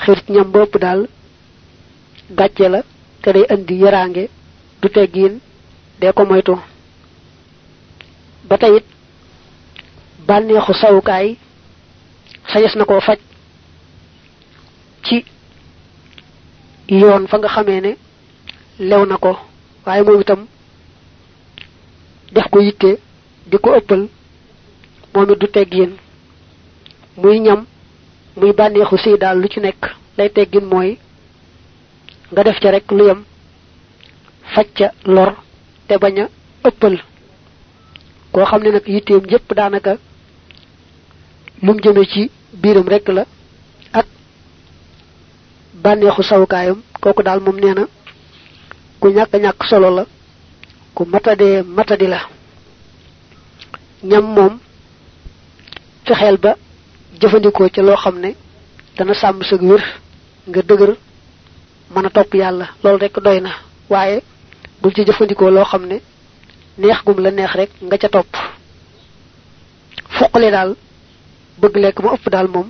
xir 0.03 0.19
ñam 0.29 0.51
bopp 0.51 0.77
daal 0.83 1.07
gàcce 2.37 2.67
la 2.69 2.81
te 3.21 3.29
andi 3.53 3.75
du 4.81 4.87
dee 5.99 6.13
ko 6.13 6.25
moytu 6.25 6.55
ba 8.49 8.57
tayit 8.57 8.85
bànneexu 10.27 10.73
sawukaay 10.73 11.27
sañes 12.51 12.75
na 12.75 12.85
koo 12.85 12.99
faj 13.07 13.19
ci 15.05 15.25
yoon 16.99 17.27
fa 17.27 17.37
nga 17.37 17.49
xamee 17.55 17.81
ne 17.81 17.91
lew 18.89 19.05
na 19.05 19.17
ko 19.17 19.31
waaye 19.85 20.03
moom 20.03 20.21
itam 20.21 20.41
def 22.33 22.47
ko 22.51 22.59
yitte 22.59 22.91
di 23.49 23.57
ko 23.63 23.69
ëppal 23.79 24.07
moom 25.13 25.31
it 25.31 25.39
du 25.39 25.47
teggin 25.47 25.91
muy 27.17 27.39
ñam 27.39 27.65
muy 28.37 28.51
bànneexu 28.53 28.97
sëy 28.97 29.17
daal 29.17 29.39
lu 29.41 29.47
ci 29.49 29.59
nekk 29.59 29.81
lay 30.17 30.29
teggin 30.29 30.65
mooy 30.71 30.97
nga 32.31 32.43
def 32.43 32.59
ca 32.61 32.71
rek 32.71 32.91
lu 32.91 33.03
yem 33.07 33.21
faj 34.53 34.67
ca 34.77 34.87
lor 35.05 35.31
te 35.87 35.97
bañ 35.97 36.19
a 36.19 36.25
ëppal. 36.67 36.95
Koo 38.37 38.45
xam 38.45 38.61
ne 38.63 38.69
nag 38.71 38.85
yitteem 38.87 39.23
yépp 39.31 39.49
daanaka 39.57 39.93
lum 41.65 41.77
jëme 41.83 42.03
ci 42.05 42.29
biiram 42.61 42.87
rek 42.87 43.07
la 43.09 43.23
bànneexu 45.83 46.23
sawukaayam 46.23 46.77
kooku 47.01 47.23
daal 47.23 47.39
moom 47.39 47.57
nee 47.59 47.73
na 47.73 47.83
ku 48.99 49.07
ñàkk 49.09 49.33
ñàkk 49.43 49.63
solo 49.69 49.89
la 49.97 50.03
ku 50.95 51.03
matadee 51.05 51.63
matadi 51.63 52.07
la. 52.07 52.19
Ñam 54.03 54.25
moom 54.35 54.59
fexeel 56.05 56.37
ba 56.37 56.51
jëfandikoo 57.19 57.69
ci 57.73 57.81
loo 57.81 57.95
xam 58.03 58.19
ne 58.19 58.35
dana 58.97 59.13
sàmm 59.13 59.41
sa 59.43 59.55
wér 59.55 59.83
nga 60.47 60.61
dëgër 60.61 60.91
mën 61.93 62.05
a 62.05 62.09
topp 62.09 62.33
yàlla. 62.35 62.65
Loolu 62.83 62.99
rek 62.99 63.19
doy 63.19 63.41
na 63.41 63.49
waaye 63.89 64.21
bul 64.81 64.93
ci 64.93 65.03
jëfandikoo 65.05 65.49
loo 65.49 65.65
xam 65.65 65.85
ne 65.87 65.97
neex 66.77 67.03
gum 67.05 67.19
la 67.19 67.31
neex 67.31 67.51
rek 67.53 67.71
nga 67.81 67.97
ca 67.97 68.09
topp. 68.09 68.31
Fuqale 70.17 70.51
daal 70.51 70.75
bëgg 71.61 71.75
lekk 71.77 71.99
mu 72.03 72.09
ëpp 72.15 72.29
daal 72.29 72.47
moom 72.47 72.69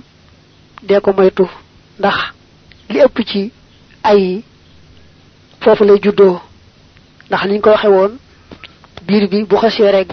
dee 0.82 1.00
ko 1.00 1.12
moytu. 1.12 1.46
Ndax 1.98 2.16
li 2.90 3.00
ëpp 3.04 3.18
ci 3.26 3.52
ay 4.02 4.42
foofu 5.60 5.84
lay 5.84 5.98
juddoo. 6.02 6.40
Ndax 7.28 7.44
niñ 7.46 7.60
ko 7.60 7.70
waxe 7.70 7.88
woon 7.88 8.18
biir 9.06 9.28
bi 9.28 9.44
bu 9.44 9.56
xasee 9.56 9.90
regg 9.92 10.12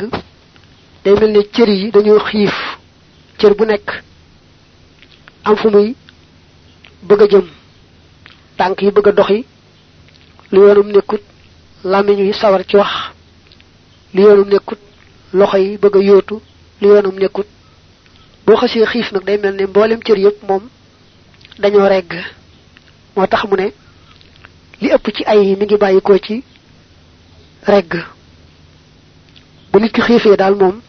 day 1.04 1.14
mel 1.20 1.32
ne 1.32 1.42
cër 1.54 1.70
yi 1.70 1.92
dañoo 1.92 2.20
xiif. 2.20 2.56
Cër 3.38 3.54
bu 3.56 3.66
nekk 3.66 4.04
am 5.44 5.56
fu 5.58 5.70
muy 5.70 5.96
bëgg 7.04 7.30
jëm. 7.32 7.48
Tànk 8.58 8.82
yi 8.82 8.92
bëgg 8.92 9.14
doxi 9.16 9.46
lu 10.52 10.60
yoonum 10.62 10.92
nekkut 10.92 11.22
làmmiñ 11.84 12.20
yi 12.26 12.34
sawar 12.34 12.64
ci 12.68 12.76
wax 12.78 12.92
lu 14.16 14.22
yoonum 14.24 14.50
nekkut 14.50 14.80
loxo 15.34 15.58
bëgg 15.82 15.96
a 15.96 16.00
yóotu 16.10 16.36
lu 16.82 16.88
yoonum 16.88 17.16
nekkut. 17.20 17.48
Boo 18.46 18.56
xasee 18.62 18.86
xiif 18.92 19.12
nag 19.12 19.24
day 19.26 19.38
mel 19.38 19.56
ne 19.56 19.66
mboolem 19.68 20.00
cër 20.06 20.18
yépp 20.18 20.44
moom 20.48 20.64
dañoo 21.62 21.88
regg. 21.88 22.12
Moo 23.16 23.28
tax 23.28 23.44
mu 23.50 23.56
ne 23.58 23.68
li 24.82 24.88
ëpp 24.96 25.06
ci 25.16 25.24
ay 25.26 25.56
mi 25.60 25.66
ngi 25.66 25.78
bàyyikoo 25.78 26.18
ci 26.26 26.44
regg. 27.68 27.92
Bu 29.72 29.80
nit 29.80 29.92
ki 29.92 30.02
xiifee 30.02 30.38
daal 30.38 30.56
moom 30.56 30.82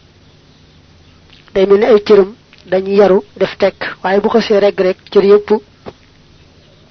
day 1.53 1.65
mel 1.65 1.79
ni 1.79 1.85
ay 1.85 1.99
cëram 2.07 2.33
dañuy 2.65 2.95
yaru 2.95 3.19
def 3.35 3.57
tekk. 3.57 3.79
Waaye 4.03 4.21
bu 4.21 4.29
xasee 4.29 4.59
regg 4.59 4.79
rek 4.79 4.97
cër 5.11 5.23
yépp 5.25 5.49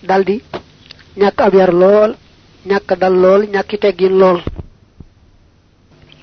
daldi 0.02 0.42
ñàkk 1.16 1.40
ab 1.40 1.54
yar 1.54 1.72
lool 1.72 2.14
ñàkk 2.66 2.98
dal 3.00 3.14
lool 3.22 3.42
ñàkki 3.54 3.78
teggin 3.78 4.18
lool 4.18 4.42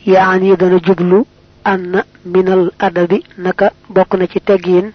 يعني 0.08 0.56
دنا 0.56 0.78
جبلو 0.78 1.26
أن 1.68 2.04
من 2.26 2.48
الأدب 2.48 3.22
نك 3.39 3.72
بقنا 3.89 4.26
تجين 4.26 4.92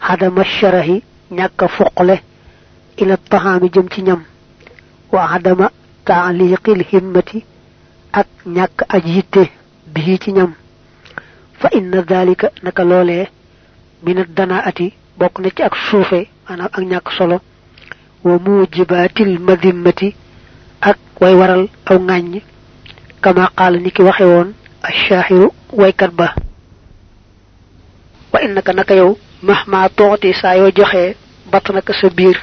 هذا 0.00 0.28
مشرهي 0.28 1.02
نك 1.30 1.64
فقلة 1.64 2.18
إلى 3.02 3.12
الطعام 3.12 3.66
جم 3.66 3.86
تنم 3.86 4.22
وعدم 5.12 5.68
تعليق 6.06 6.68
الهمة 6.68 7.42
أك 8.14 8.26
نك 8.46 8.86
أجيته 8.90 9.48
به 9.94 10.18
تنم 10.26 10.52
فإن 11.60 11.90
ذلك 11.94 12.52
نك 12.64 12.80
لولي 12.80 13.26
من 14.02 14.18
الدناءة 14.18 14.90
بقنا 15.20 15.48
تأك 15.48 15.74
شوفة 15.74 16.26
أنا 16.50 16.70
أنك 16.78 17.08
صلو 17.08 17.40
وموجبات 18.24 19.20
المذمة 19.20 20.12
أك 20.82 20.98
ويورل 21.20 21.68
أو 21.90 21.96
غني 21.96 22.42
kama 23.20 23.50
qaala 23.56 23.78
ni 23.78 23.90
ki 23.90 24.02
waxe 24.02 24.24
woon 24.24 24.48
ashaaxiru 24.82 25.48
waykat 25.72 26.10
ba 26.18 26.34
wa 28.32 28.38
innaka 28.44 28.72
naka 28.72 28.94
yow 28.94 29.18
mahma 29.42 29.88
tooti 29.88 30.32
saa 30.34 30.54
yoo 30.56 30.70
joxee 30.70 31.16
batt 31.50 31.68
naka 31.70 31.92
sa 32.00 32.08
biir. 32.10 32.36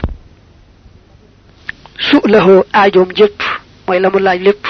Su 2.00 2.18
lahoo 2.26 2.64
aajoom 2.74 3.10
jëpp 3.18 3.40
mooy 3.88 4.00
la 4.00 4.10
mu 4.10 4.20
laaj 4.20 4.40
lépp. 4.42 4.64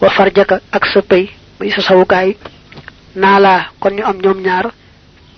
Wa 0.00 0.10
farjaka 0.10 0.60
ak 0.72 0.84
sa 0.92 1.02
pay 1.02 1.30
muy 1.58 1.70
sa 1.70 1.80
sawukaay. 1.82 2.36
Naalaa 3.16 3.70
kon 3.80 3.90
ñu 3.96 4.02
am 4.04 4.18
ñoom 4.22 4.40
ñaar 4.46 4.66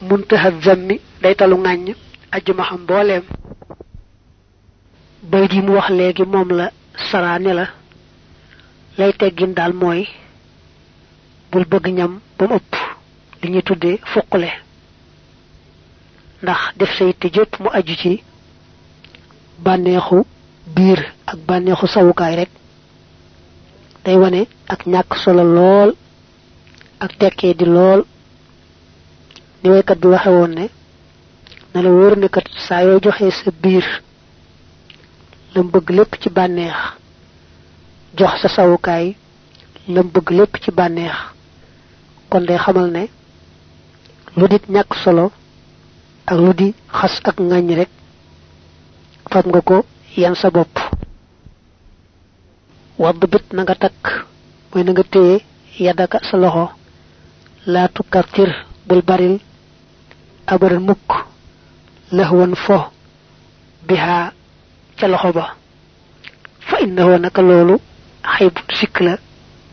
muntaha 0.02 0.50
zammi 0.64 1.00
day 1.22 1.34
talu 1.34 1.56
xam 1.62 2.86
bay 5.30 5.48
mu 5.62 5.72
wax 5.76 5.88
la 5.90 6.70
la 7.54 7.66
lay 8.98 9.12
teggin 9.20 9.52
daal 9.56 9.72
mooy 9.72 10.02
bul 11.50 11.64
bëgg 11.70 11.86
ñam 11.96 12.12
ba 12.38 12.44
ëpp 12.56 12.72
li 13.42 13.48
ñuy 13.50 13.62
tuddee 13.62 14.00
fuqule. 14.12 14.50
ndax 16.42 16.60
def 16.78 16.90
sa 16.96 17.04
yitte 17.04 17.26
jëpp 17.34 17.52
mu 17.60 17.68
aju 17.78 17.94
ci 18.02 18.22
bànneexu 19.64 20.18
biir 20.74 21.00
ak 21.26 21.38
bànneexu 21.48 21.86
sawukaay 21.86 22.34
rek 22.36 22.50
day 24.04 24.16
wane 24.22 24.42
ak 24.72 24.80
ñàkk 24.92 25.10
solo 25.22 25.44
lool 25.56 25.90
ak 27.04 27.12
tekkee 27.18 27.54
di 27.54 27.64
lool. 27.64 28.02
ni 29.62 29.70
waykat 29.70 29.98
bi 30.02 30.08
waxe 30.10 30.28
woon 30.30 30.52
ne 30.58 30.66
na 31.74 31.82
la 31.82 31.90
wóor 31.90 32.14
saa 32.68 32.82
yoo 32.82 33.00
joxee 33.04 33.30
sa 33.30 33.50
biir 33.62 33.86
lam 35.54 35.66
bëgg 35.72 35.88
lépp 35.96 36.12
ci 36.20 36.28
bànneex 36.36 36.76
jox 38.16 38.40
sa 38.42 38.48
sawukaay 38.48 39.16
lam 39.88 40.06
bëgg 40.12 40.28
lépp 40.30 40.56
ci 40.62 40.70
bànneex. 40.70 41.16
Kon 42.30 42.40
day 42.46 42.58
xamal 42.58 42.90
ne 42.90 43.02
lu 44.36 44.48
dit 44.48 44.64
ñàkk 44.68 44.94
solo 45.02 45.30
ak 46.26 46.36
lu 46.38 46.52
di 46.54 46.74
xas 46.98 47.20
ak 47.24 47.36
ŋàññ 47.40 47.74
rek 47.80 47.90
fab 49.30 49.46
nga 49.46 49.60
ko 49.60 49.84
yan 50.16 50.34
sa 50.34 50.50
bopp. 50.50 50.74
Wadd 52.98 53.22
bit 53.32 53.46
na 53.52 53.62
nga 53.62 53.74
takk 53.74 54.02
mooy 54.70 54.84
na 54.84 54.92
nga 54.92 55.04
téye 55.04 55.40
yaddaka 55.78 56.18
sa 56.28 56.36
loxo. 56.36 56.66
Laa 57.66 57.88
bul 58.86 59.02
baril 59.02 59.38
mukk 60.80 61.10
laxwan 62.12 62.54
fo 62.64 62.78
bihaa 63.88 64.32
ca 64.98 65.06
loxo 65.08 65.32
ba. 65.32 65.44
Fa 66.68 66.76
innahu 66.84 67.18
naka 67.18 67.42
loolu 67.42 67.76
xaybut 68.22 68.68
sikk 68.78 69.00
la 69.00 69.14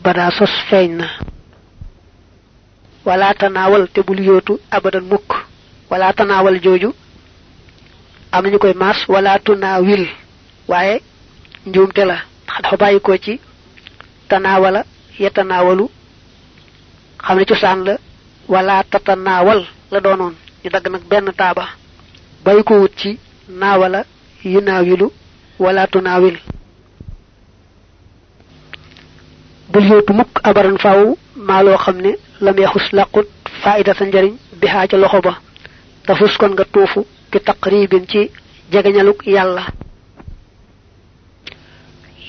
badaa 0.03 0.31
sos 0.31 0.53
feeñ 0.69 0.91
na 0.97 1.07
wala 3.05 3.33
te 3.93 4.01
bul 4.01 4.19
abadan 4.71 5.05
mukk. 5.11 5.31
Wala 5.89 6.13
tanaawal 6.13 6.59
jooju. 6.63 6.89
Am 8.31 8.43
nañu 8.43 8.59
koy 8.59 8.73
maas 8.81 8.99
wala 9.07 9.39
tunaawil. 9.39 10.03
Waaye 10.67 11.01
njuumte 11.65 12.05
la. 12.05 12.17
Dafa 12.63 12.77
bàyyi 12.77 12.99
ci 13.23 13.33
tanaawala 14.29 14.81
yetanaawalu 15.19 15.85
xam 17.25 17.37
ne 17.39 17.45
cosaan 17.45 17.79
la. 17.87 17.95
Wala 18.47 18.83
tatanaawal 18.91 19.61
la 19.91 19.99
doonoon. 19.99 20.35
Ñu 20.63 20.69
dagg 20.73 20.87
nag 20.91 21.03
benn 21.09 21.31
taaba. 21.39 21.65
Bàyyi 22.45 22.63
ko 22.63 22.73
wut 22.81 22.91
ci 23.01 23.19
naawala 23.49 24.05
yu 24.43 24.61
naawilu 24.61 25.07
wala 25.59 25.87
bul 29.71 29.83
yootu 29.89 30.13
mukk 30.13 30.39
abaran 30.43 30.77
faaw 30.77 31.15
maa 31.47 31.63
loo 31.63 31.77
xam 31.77 31.97
ne 32.01 32.11
lam 32.41 32.57
yaxus 32.57 32.87
laqut 32.97 33.27
faida 33.63 33.93
sa 33.93 34.05
njariñ 34.05 34.33
bihaa 34.61 34.87
ca 34.87 34.97
loxo 34.97 35.21
ba. 35.21 35.33
Tafus 36.05 36.37
kon 36.37 36.49
nga 36.53 36.65
tuufu 36.73 37.05
bi 37.31 37.39
taqribin 37.39 38.05
ci 38.11 38.31
jegeñaluk 38.71 39.19
yàlla. 39.27 39.63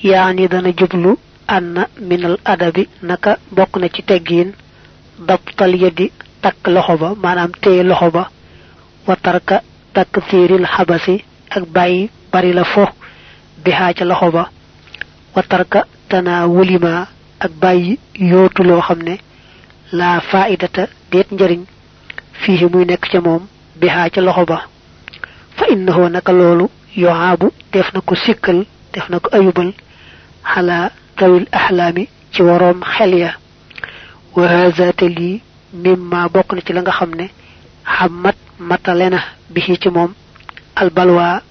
Yaani 0.03 0.47
dana 0.47 0.69
jublu 0.77 1.17
anna 1.47 1.87
minal 1.99 2.37
adabi 2.45 2.87
naka 3.03 3.37
bokk 3.51 3.77
na 3.77 3.87
ci 3.89 4.01
teggiin 4.03 4.51
dabtal 5.27 5.73
yeddi 5.83 6.11
takk 6.41 6.67
loxo 6.67 6.97
ba 6.97 7.09
maanaam 7.23 7.51
téye 7.61 7.83
loxo 7.83 8.09
ba. 8.11 8.29
Wa 9.07 9.15
tarka 9.15 9.61
takthiril 9.93 10.65
xabasi 10.65 11.23
ak 11.49 11.63
bàyyi 11.75 12.09
bari 12.31 12.53
la 12.53 12.63
fo 12.63 12.85
bihaa 13.63 13.93
ca 13.93 14.05
loxo 14.05 14.31
ba. 14.31 14.49
Wa 15.35 15.41
tarka 15.43 15.85
tana 16.09 16.45
wulima 16.47 17.07
ak 17.45 17.51
bàyyi 17.61 17.93
yootu 18.31 18.61
loo 18.69 18.81
xam 18.87 18.99
ne 19.07 19.15
laa 19.99 20.19
faidata 20.29 20.83
deet 21.11 21.27
njariñ 21.35 21.61
fii 22.41 22.65
muy 22.71 22.85
nekk 22.85 23.03
ca 23.11 23.19
moom 23.25 23.43
bihaa 23.79 24.09
ca 24.13 24.21
loxo 24.21 24.43
ba 24.51 24.57
fa 25.57 25.65
innahu 25.73 26.03
naka 26.09 26.31
loolu 26.39 26.65
yohaabu 27.03 27.47
def 27.73 27.87
na 27.93 27.99
ko 28.07 28.13
sikkal 28.15 28.59
def 28.93 29.05
na 29.09 29.19
ko 29.23 29.27
ayubal 29.37 29.71
xalaa 30.51 30.89
tawil 31.17 31.45
axlaami 31.59 32.03
ci 32.33 32.41
waroom 32.47 32.79
xel 32.95 33.13
ya 33.23 33.31
wa 34.35 34.47
haza 34.47 34.93
te 34.99 35.05
lii 35.17 35.41
mimma 35.83 36.19
bokk 36.33 36.49
na 36.53 36.61
ci 36.65 36.73
la 36.73 36.81
nga 36.81 36.91
xam 36.97 37.11
ne 37.19 37.25
xamat 37.95 38.37
matale 38.69 39.05
na 39.09 39.19
ci 39.81 39.89
moom 39.89 40.11
albalwa 40.75 41.41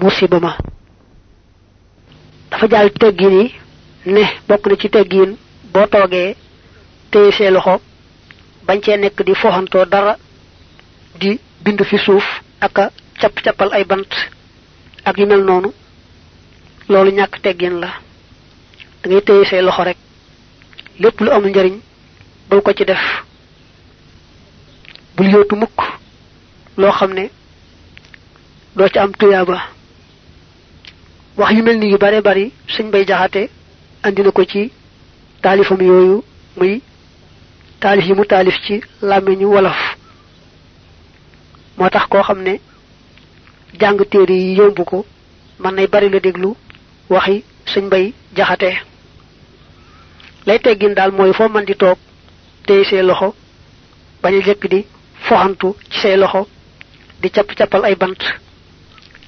musiba 0.00 0.38
ma 0.40 0.52
dafa 2.50 2.66
jaal 2.72 2.90
teggin 3.00 3.34
yi 3.40 3.46
ne 4.06 4.22
bokk 4.48 4.66
na 4.66 4.76
ci 4.76 4.88
teggin 4.90 5.36
boo 5.72 5.86
toogee 5.86 6.36
téye 7.10 7.32
see 7.32 7.50
loxo 7.50 7.80
bañ 8.66 8.80
cee 8.84 8.96
nekk 8.96 9.22
di 9.26 9.34
foxantoo 9.34 9.84
dara 9.84 10.16
di 11.20 11.38
bind 11.64 11.82
fi 11.84 11.98
suuf 11.98 12.24
aka 12.60 12.90
capp-cappal 13.20 13.72
ay 13.72 13.84
bant 13.84 14.10
ak 15.04 15.16
yu 15.18 15.26
mel 15.26 15.44
noonu 15.44 15.70
loolu 16.88 17.10
ñàkk 17.12 17.40
teggin 17.42 17.80
la. 17.80 17.90
Da 19.02 19.08
ngay 19.10 19.22
téye 19.22 19.44
say 19.44 19.62
loxo 19.62 19.82
rek 19.84 19.96
lépp 20.98 21.20
lu 21.20 21.30
amul 21.30 21.50
njariñ 21.50 21.74
bul 22.48 22.62
ko 22.62 22.72
ci 22.72 22.84
def. 22.84 23.02
Bul 25.16 25.28
yóotu 25.32 25.56
mukk 25.56 25.78
loo 26.76 26.92
xam 26.92 27.12
ne 27.14 27.30
ci 28.92 28.98
am 28.98 29.12
tuyaaba. 29.12 29.58
Wax 31.36 31.50
yu 31.52 31.62
mel 31.62 31.82
yu 31.84 31.98
bare 31.98 32.20
bari 32.22 32.52
suñ 32.68 32.90
bay 32.90 33.04
jaxate 33.06 33.48
andi 34.02 34.22
na 34.22 34.30
ko 34.32 34.44
ci 34.44 34.70
taalifam 35.42 35.80
yooyu 35.80 36.24
muy 36.56 36.82
taalif 37.80 38.06
yi 38.06 38.14
mu 38.14 38.24
taalif 38.26 38.56
ci 38.66 38.80
làmmiñu 39.02 39.46
wolof. 39.54 39.80
moo 41.78 41.88
tax 41.90 42.06
koo 42.08 42.22
xam 42.22 42.42
ne 42.42 42.60
jàng 43.80 43.98
téere 44.10 44.32
yi 44.34 44.56
yomb 44.58 44.78
ko 44.84 45.04
man 45.58 45.74
nay 45.74 45.86
bari 45.86 46.08
la 46.10 46.20
déglu 46.20 46.54
waxi 47.10 47.44
suñ 47.66 47.88
bay 47.88 48.12
jaxate. 48.36 48.70
lay 50.46 50.58
teggin 50.58 50.94
daal 50.94 51.12
mooy 51.12 51.32
foo 51.32 51.48
man 51.48 51.64
di 51.64 51.74
toog 51.74 51.98
téye 52.66 52.84
say 52.84 53.02
loxo 53.02 53.34
bañ 54.22 54.34
a 54.38 54.40
jëkk 54.46 54.68
di 54.70 54.84
foxantu 55.26 55.74
ci 55.90 55.98
say 56.00 56.16
loxo 56.16 56.46
di 57.20 57.30
capp 57.30 57.54
cappal 57.54 57.84
ay 57.84 57.94
bant 57.96 58.20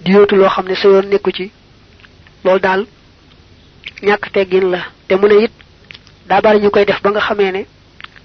di 0.02 0.12
yóotu 0.12 0.36
loo 0.36 0.48
xam 0.48 0.66
ne 0.68 0.74
sa 0.74 0.88
yoon 0.88 1.08
nekku 1.10 1.30
ci. 1.32 1.50
loolu 2.44 2.60
daal 2.60 2.86
ñàkk 4.02 4.30
teggin 4.32 4.70
la 4.70 4.80
te 5.08 5.14
mu 5.16 5.26
ne 5.28 5.44
it 5.44 5.52
bari 6.42 6.58
ñu 6.60 6.70
koy 6.70 6.84
def 6.84 7.00
ba 7.02 7.10
nga 7.10 7.20
xamee 7.20 7.52
ne 7.52 7.66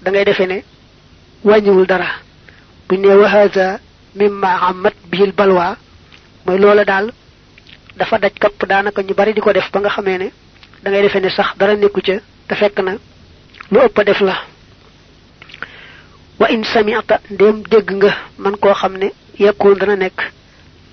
da 0.02 0.10
ngay 0.10 0.24
defee 0.24 0.46
ne 0.46 0.62
wàññiwul 1.44 1.86
dara. 1.86 2.08
buñ 2.88 3.00
ne 3.00 3.14
wahaza 3.14 3.80
mimma 4.14 4.48
amat 4.68 4.94
bihil 5.10 5.32
balwa 5.32 5.76
mooy 6.46 6.58
loola 6.58 6.84
daal 6.84 7.12
dafa 7.96 8.18
daj 8.18 8.32
kapp 8.40 8.64
daanaka 8.68 9.02
ñu 9.02 9.14
bari 9.14 9.34
di 9.34 9.40
ko 9.40 9.52
def 9.52 9.70
ba 9.72 9.80
nga 9.80 9.90
xamee 9.90 10.18
ne 10.18 10.28
da 10.82 10.90
ngay 10.90 11.02
defee 11.02 11.20
ne 11.20 11.28
sax 11.30 11.48
dara 11.58 11.74
nekku 11.76 12.00
ca 12.00 12.14
te 12.48 12.54
fekk 12.54 12.78
na 12.80 12.92
lu 13.70 13.78
ëpp 13.86 14.04
def 14.06 14.20
la. 14.20 14.34
wa 16.40 16.46
in 16.50 16.64
sami'ta 16.64 17.20
ndem 17.30 17.62
dégg 17.70 17.90
nga 17.98 18.10
man 18.38 18.56
koo 18.56 18.72
xam 18.74 18.96
ne 18.96 19.08
dana 19.80 19.96
nekk 19.96 20.18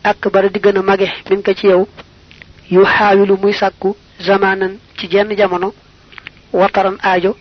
ak 0.04 0.30
bara 0.34 0.50
di 0.50 0.60
gën 0.60 0.78
a 0.78 0.82
mage 0.82 1.08
min 1.30 1.42
ko 1.42 1.54
ci 1.54 1.68
yow 1.68 1.88
yu 2.70 2.84
muy 3.42 3.54
sàkku 3.54 3.96
zamanan 4.20 4.78
ci 4.98 5.08
jenn 5.10 5.36
jamono 5.38 5.74
wataran 6.54 6.98
aajo 7.04 7.36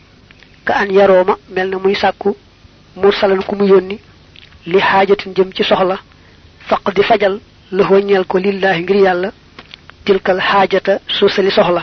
ka 0.65 0.75
an 0.75 0.91
yarooma 0.93 1.37
mel 1.55 1.69
na 1.71 1.79
muy 1.79 1.95
sàkku 1.95 2.37
mursalan 2.97 3.43
ku 3.43 3.55
mu 3.57 3.65
yónni 3.67 3.99
li 4.67 4.79
xaajatin 4.81 5.35
jëm 5.37 5.53
ci 5.55 5.65
soxla 5.65 5.99
faq 6.69 6.85
fajal 7.09 7.41
la 7.73 7.85
ko 8.29 8.39
lillahi 8.39 8.83
ngir 8.83 8.97
yàlla 8.97 9.31
tilkal 10.05 10.39
xaajata 10.41 11.01
suusali 11.09 11.51
soxla. 11.51 11.83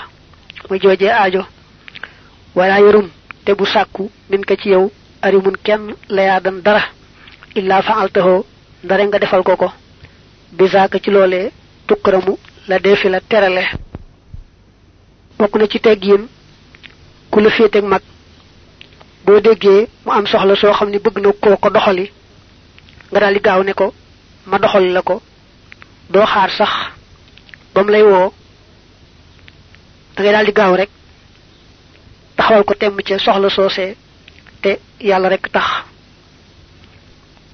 Muy 0.69 0.79
joojee 0.79 1.09
aajo 1.11 1.45
wala 2.55 2.79
yarum 2.79 3.09
te 3.45 3.53
bu 3.53 3.65
sàkku 3.65 4.09
min 4.29 4.43
ko 4.45 4.55
ci 4.55 4.69
yow 4.69 4.91
arimun 5.21 5.55
kenn 5.63 5.95
layaadan 6.09 6.61
dara 6.65 6.81
illa 7.55 7.81
fa'altahu 7.81 8.43
ndare 8.83 9.03
nga 9.07 9.19
defal 9.19 9.43
ko 9.43 9.55
ko 9.57 9.69
bisaaka 10.57 10.99
ci 11.03 11.09
loolee 11.11 11.51
tukkaramu 11.87 12.37
la 12.67 12.79
defi 12.79 13.09
la 13.09 13.19
terale 13.21 13.63
bokk 15.41 15.55
na 15.57 15.65
ci 15.67 15.79
teggiin 15.81 16.23
ku 17.31 17.39
la 17.41 17.49
féeteeg 17.49 17.83
mag. 17.83 18.01
Boo 19.25 19.39
déggee 19.41 19.87
mu 20.05 20.11
am 20.11 20.25
soxla 20.27 20.55
soo 20.55 20.73
xam 20.77 20.89
ne 20.89 20.99
bëgg 20.99 21.17
na 21.21 21.31
koo 21.41 21.57
ko 21.57 21.69
doxali 21.69 22.05
nga 23.11 23.19
daal 23.19 23.33
di 23.33 23.41
gaaw 23.41 23.61
ne 23.63 23.73
ko 23.73 23.87
ma 24.45 24.57
doxali 24.59 24.89
la 24.93 25.01
ko. 25.01 25.21
Doo 26.13 26.25
xaar 26.33 26.51
sax 26.51 26.73
ba 27.73 27.83
mu 27.83 27.89
lay 27.91 28.03
woo 28.03 28.33
da 30.15 30.19
ngay 30.23 30.45
di 30.45 30.53
gaaw 30.53 30.75
rek 30.75 30.89
taxawal 32.37 32.63
ko 32.63 32.73
temm 32.75 33.01
ca 33.07 33.17
soxla 33.17 33.49
soosee 33.49 33.95
te 34.61 34.71
yàlla 34.99 35.29
rek 35.29 35.49
tax. 35.51 35.67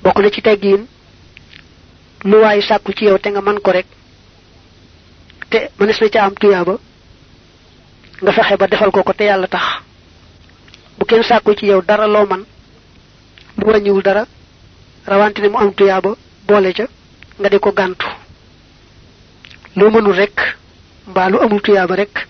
Bokk 0.03 0.17
na 0.19 0.29
ci 0.29 0.41
teggiin 0.41 0.83
lu 2.29 2.37
waay 2.43 2.61
sàkku 2.61 2.91
ci 2.97 3.05
yow 3.05 3.17
te 3.17 3.29
nga 3.29 3.41
man 3.41 3.59
ko 3.63 3.71
rek 3.71 3.87
te 5.49 5.69
mënees 5.79 6.01
na 6.01 6.09
ca 6.09 6.23
am 6.25 6.35
nga 8.21 8.31
fexe 8.31 8.57
ba 8.57 8.67
defal 8.67 8.91
ko 8.91 9.03
ko 9.03 9.13
te 9.13 9.23
yàlla 9.25 9.47
tax. 9.47 9.63
Bu 10.97 11.05
kenn 11.05 11.23
sàkku 11.23 11.53
ci 11.55 11.65
yow 11.67 11.81
dara 11.81 12.07
loo 12.07 12.25
man 12.25 12.43
lu 13.57 13.65
wàññiwul 13.67 14.01
dara 14.03 14.25
rawante 15.05 15.39
ne 15.41 15.49
mu 15.49 15.57
am 15.57 15.73
tuyaaba 15.73 16.15
boole 16.47 16.73
ca 16.73 16.85
nga 17.39 17.49
di 17.49 17.59
ko 17.59 17.71
gàntu. 17.71 18.07
Loo 19.75 19.89
mënul 19.91 20.15
rek 20.15 20.57
mbaa 21.07 21.29
lu 21.29 21.37
amul 21.41 21.61
tuyaaba 21.61 21.95
rek 21.95 22.27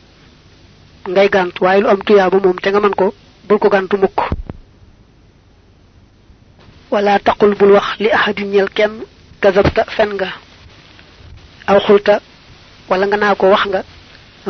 ngay 1.07 1.29
gàntu 1.29 1.63
waaye 1.63 1.81
lu 1.81 1.87
am 1.89 2.01
tuyaaba 2.03 2.37
moom 2.39 2.59
te 2.59 2.69
nga 2.69 2.79
man 2.79 2.95
ko 2.95 3.13
bul 3.47 3.59
ko 3.59 3.69
gàntu 3.69 3.97
mukk. 3.97 4.19
Wala 6.91 7.19
taqul 7.19 7.55
bul 7.55 7.71
wax 7.71 7.99
li 7.99 8.09
ahadin 8.11 8.51
ñel 8.51 8.69
kenn 8.69 9.03
kazabta 9.41 9.85
fen 9.95 10.11
nga 10.15 10.29
aw 11.67 11.79
xulta 11.79 12.19
wala 12.89 13.05
nga 13.07 13.17
naa 13.17 13.35
ko 13.35 13.47
wax 13.51 13.65
nga 13.67 13.83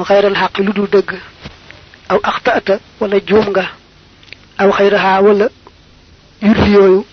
xayral 0.03 0.35
xaq 0.35 0.57
lu 0.59 0.73
dul 0.73 0.87
dëgg. 0.89 1.11
Aw 2.09 2.19
wala 2.99 3.17
juum 3.27 3.45
nga. 3.49 3.65
Aw 4.57 4.71
xayraha 4.71 5.21
wala 5.21 5.47
yulli 6.41 6.71
yooyu. 6.73 7.05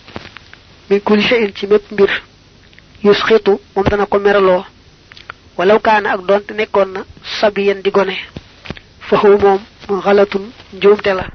Min 0.90 1.00
kulli 1.00 1.22
shay'in 1.22 1.52
ci 1.56 1.66
mépp 1.66 1.90
mbir. 1.92 2.10
Yusxitu 3.02 3.58
moom 3.74 3.86
dana 3.88 4.06
ko 4.06 4.18
meraloo. 4.18 4.64
Walaw 5.56 5.78
kaana 5.80 6.12
ak 6.14 6.20
doonte 6.26 6.52
nekkoon 6.54 6.92
na 6.92 7.00
sabiyan 7.40 7.82
di 7.82 7.90
gone. 7.90 8.16
Faxu 9.08 9.38
moom 9.38 9.60
xalatun 10.02 10.50
njuumte 10.72 11.12
la. 11.14 11.26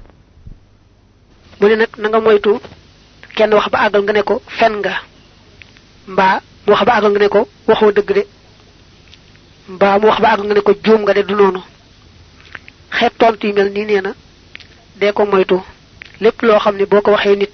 Mu 1.60 1.68
ne 1.68 1.76
nag 1.76 1.90
na 1.98 2.10
nga 2.10 2.20
moytu 2.20 2.60
kenn 3.36 3.54
wax 3.54 3.68
ba 3.70 3.80
àggal 3.86 4.02
mu 4.02 4.14
mbaa 9.70 10.00
mu 10.00 10.08
wax 10.10 10.20
ba 10.22 10.30
àggal 10.34 10.46
nga 10.46 10.54
ne 10.56 10.62
ko 10.62 10.74
juum 10.84 11.02
nga 11.04 11.14
de 11.14 11.22
du 11.24 11.36
noonu. 11.36 11.62
Xeet 12.98 13.14
tontu 13.18 13.48
yu 13.48 13.54
mel 13.54 13.70
nii 13.72 13.86
nee 13.86 14.02
na 14.02 14.12
dee 15.00 15.12
ko 15.14 15.26
moytu. 15.26 15.58
Lépp 16.22 16.42
loo 16.42 16.60
xam 16.60 16.76
ne 16.78 16.86
boo 16.86 17.02
ko 17.02 17.12
waxee 17.12 17.36
nit 17.36 17.52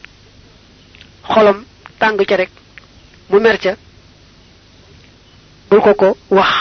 xolam 1.33 1.63
tàng 1.99 2.17
ca 2.29 2.35
rek 2.37 2.49
mu 3.29 3.39
mer 3.39 3.57
ca 3.59 3.75
bul 5.69 5.81
ko 5.81 5.93
ko 5.93 6.17
wax 6.29 6.51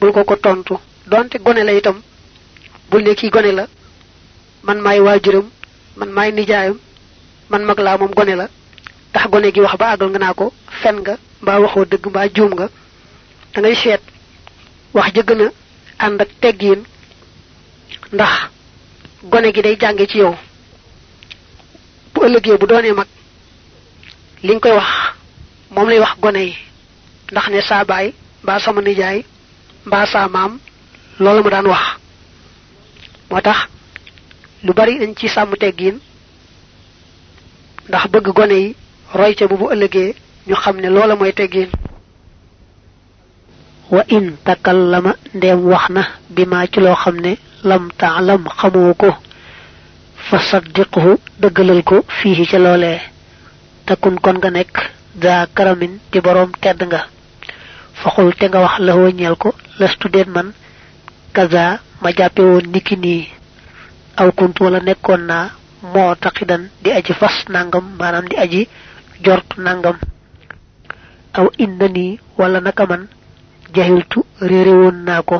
bul 0.00 0.12
ko 0.12 0.24
ko 0.24 0.36
tontu. 0.36 0.74
Donte 1.06 1.38
gone 1.38 1.62
la 1.64 1.72
itam 1.72 2.00
bul 2.90 3.02
ne 3.02 3.14
kii 3.14 3.30
gone 3.30 3.52
la 3.52 3.66
man 4.62 4.78
maay 4.80 5.00
waajuram 5.00 5.46
man 5.96 6.10
maay 6.10 6.32
nijaayam 6.32 6.78
man 7.50 7.62
mag 7.64 7.78
laa 7.78 7.96
moom 7.98 8.10
gone 8.14 8.34
la. 8.36 8.48
Tax 9.12 9.28
gone 9.30 9.52
gi 9.54 9.60
wax 9.60 9.76
ba 9.78 9.92
àggal 9.94 10.08
nga 10.10 10.18
naa 10.18 10.34
ko 10.34 10.52
fen 10.82 10.96
nga 11.00 11.16
mbaa 11.42 11.58
waxoo 11.60 11.84
dëgg 11.84 12.06
mbaa 12.08 12.28
juum 12.34 12.52
nga 12.54 12.68
da 13.54 13.60
ngay 13.60 13.74
seet 13.76 14.00
wax 14.94 15.08
ja 15.14 15.22
gën 15.28 15.42
a 15.46 15.48
ànd 16.04 16.20
ak 16.22 16.28
teggiin 16.40 16.80
ndax 18.12 18.32
gone 19.30 19.52
gi 19.54 19.62
day 19.62 19.76
jànge 19.80 20.06
ci 20.10 20.18
yow 20.18 20.34
bu 22.14 22.20
ëllëgee 22.26 22.58
bu 22.60 22.66
doonee 22.66 22.92
mag 22.92 23.06
li 24.42 24.52
nga 24.54 24.60
koy 24.60 24.72
wax 24.78 24.90
moom 25.74 25.88
lay 25.88 25.98
wax 26.04 26.14
gone 26.22 26.40
yi 26.48 26.54
ndax 27.32 27.46
ne 27.48 27.60
saa 27.68 27.84
baay 27.84 28.06
mbaa 28.42 28.58
sama 28.64 28.80
nijaay 28.82 29.18
mbaa 29.86 30.06
saa 30.12 30.28
maam 30.28 30.52
loolu 31.22 31.42
ma 31.44 31.50
daan 31.50 31.66
wax 31.66 31.84
moo 33.30 33.40
tax 33.40 33.58
lu 34.64 34.72
bari 34.72 34.94
ci 35.18 35.28
sàmm 35.28 35.54
teggiin 35.62 35.96
ndax 37.88 38.04
bëgg 38.12 38.26
gone 38.38 38.56
yi 38.64 38.74
roy 39.14 39.34
ca 39.34 39.46
bu 39.48 39.56
bu 39.56 39.66
ñu 40.46 40.54
xam 40.62 40.76
ne 40.80 40.88
loola 40.88 41.14
mooy 41.16 41.32
teggiin 41.32 41.70
wa 43.94 44.02
in 44.16 44.26
takallama 44.44 45.12
ndeem 45.34 45.60
wax 45.72 45.84
na 45.96 46.02
bi 46.34 46.42
maa 46.50 46.66
ci 46.72 46.78
loo 46.84 46.94
xam 47.02 47.16
ne 47.24 47.32
lam 47.68 47.84
taalam 48.00 48.42
xamoo 48.58 48.94
ko 49.02 49.10
fa 50.26 50.38
saddiqhu 50.50 51.10
dëggalal 51.40 51.82
ko 51.88 51.96
fii 52.18 52.46
ca 52.50 52.58
loolee. 52.58 53.00
Takun 53.86 54.16
kon 54.20 54.36
nga 54.38 54.50
nekk 54.50 54.74
daa 55.22 55.46
karamin 55.56 55.94
di 56.12 56.18
boroom 56.20 56.50
tedd 56.62 56.80
nga. 56.88 57.00
Faxul 58.00 58.30
te 58.38 58.44
nga 58.48 58.60
wax 58.64 58.74
la 58.86 58.92
ñeel 59.18 59.36
ko 59.42 59.48
lastu 59.80 60.08
den 60.14 60.28
man 60.34 60.48
kaza 61.36 61.80
ma 62.02 62.10
jàppe 62.18 62.40
woon 62.42 62.66
niki 62.72 62.96
nii. 62.96 63.22
Aw 64.20 64.28
kunt 64.38 64.56
wala 64.60 64.78
nekkoon 64.80 65.22
naa 65.30 65.46
moo 65.92 66.14
taxidan 66.22 66.62
di 66.82 66.90
aji 66.98 67.12
fas 67.20 67.36
nangam 67.48 67.84
maanaam 67.98 68.26
di 68.30 68.36
aji 68.44 68.68
jort 69.24 69.48
nangam. 69.56 69.96
Aw 71.38 71.46
inna 71.64 71.86
nii 71.96 72.18
wala 72.38 72.60
naka 72.60 72.84
man 72.90 73.02
jahiltu 73.74 74.20
réere 74.40 74.72
woon 74.80 74.96
naa 75.04 75.22
ko 75.22 75.38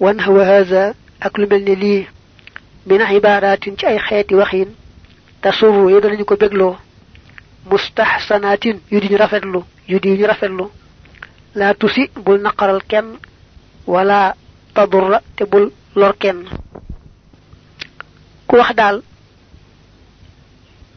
wan 0.00 0.18
hawa 0.24 0.44
haza 0.44 0.94
ak 1.20 1.38
lu 1.38 1.46
mel 1.50 1.62
ne 1.64 1.74
lii 1.74 2.06
min 2.86 3.00
ibaratin 3.16 3.76
ci 3.78 3.86
ay 3.86 3.98
xeeti 3.98 4.34
waxin 4.34 4.68
tasuru 5.42 5.90
yu 5.90 6.00
danañu 6.00 6.24
ko 6.24 6.36
bégloo 6.36 6.76
mustahsanatin 7.70 8.78
yu 8.90 9.00
di 9.00 9.08
ñu 9.08 9.16
rafetlu 9.18 9.64
yu 9.88 9.98
di 10.00 10.10
ñu 10.18 10.26
rafetlu 10.26 10.64
la 11.54 11.74
tusi 11.74 12.10
bul 12.24 12.40
naqaral 12.40 12.80
kenn 12.90 13.18
wala 13.86 14.34
tadurra 14.74 15.20
te 15.36 15.44
bul 15.44 15.72
lor 15.96 16.14
kenn 16.18 16.40
ku 18.46 18.56
wax 18.56 18.74
daal 18.74 19.02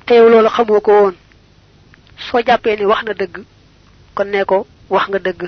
te 0.06 0.14
yow 0.16 0.30
loolu 0.30 0.50
xamoo 0.50 0.82
ko 0.82 0.92
woon 0.92 1.16
soo 2.28 2.40
ni 2.78 2.86
wax 2.86 3.04
na 3.06 3.14
dëgg 3.14 3.36
kon 4.16 4.26
ne 4.28 4.44
ko 4.46 4.68
wax 4.94 5.06
nga 5.10 5.20
dëgg 5.26 5.42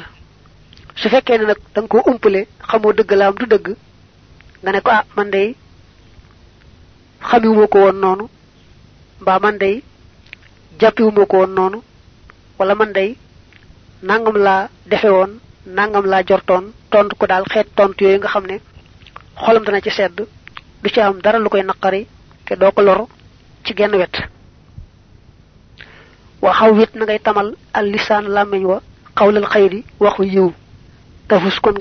su 1.00 1.08
fekkee 1.14 1.38
ne 1.38 1.46
nag 1.50 1.60
da 1.74 1.80
nga 1.82 1.88
ko 1.92 1.98
umpale 2.12 2.42
xamoo 2.70 2.94
dëgg 2.98 3.12
la 3.20 3.26
am 3.28 3.36
du 3.40 3.46
dëgg 3.54 3.68
nga 4.62 4.72
ne 4.72 4.80
ko 4.86 4.90
ah 4.98 5.04
man 5.16 5.30
day 5.36 5.56
xamiwuma 7.30 7.68
ko 7.74 7.78
woon 7.84 7.98
noonu 8.04 8.26
mbaa 9.22 9.40
man 9.44 9.58
day 9.64 9.76
jàppiwuma 10.80 11.26
ko 11.32 11.38
woon 11.38 11.54
noonu 11.58 11.78
wala 12.60 12.76
man 12.76 12.92
day 12.98 13.10
nangam 14.04 14.38
laa 14.46 14.70
defe 14.92 15.10
woon 15.18 15.32
nangam 15.78 16.06
laa 16.12 16.24
jortoon 16.30 16.66
tontu 16.92 17.16
ko 17.16 17.26
daal 17.28 17.46
xeet 17.54 17.68
tontu 17.76 18.04
yooyu 18.04 18.20
nga 18.20 18.28
xam 18.34 18.46
ne 18.46 18.56
xolam 19.44 19.64
dana 19.66 19.82
ci 19.82 19.90
sedd 19.90 20.16
du 20.82 20.90
ci 20.94 21.00
am 21.02 21.20
dara 21.24 21.40
lu 21.40 21.50
koy 21.50 21.64
naqari 21.64 22.08
te 22.46 22.56
doo 22.56 22.72
ko 22.72 22.82
lor 22.82 23.08
ci 23.66 23.74
genn 23.74 23.96
wet. 23.96 24.16
Wa 26.42 26.52
xawwit 26.54 26.92
na 26.96 27.06
ngay 27.06 27.20
tamal 27.20 27.56
al 27.74 27.86
lisan 27.92 28.26
làmmiñ 28.36 28.64
wa 28.66 28.82
قول 29.16 29.38
الخير 29.38 29.84
واخو 30.00 30.24
يو 30.24 30.52
تفوسكم 31.30 31.74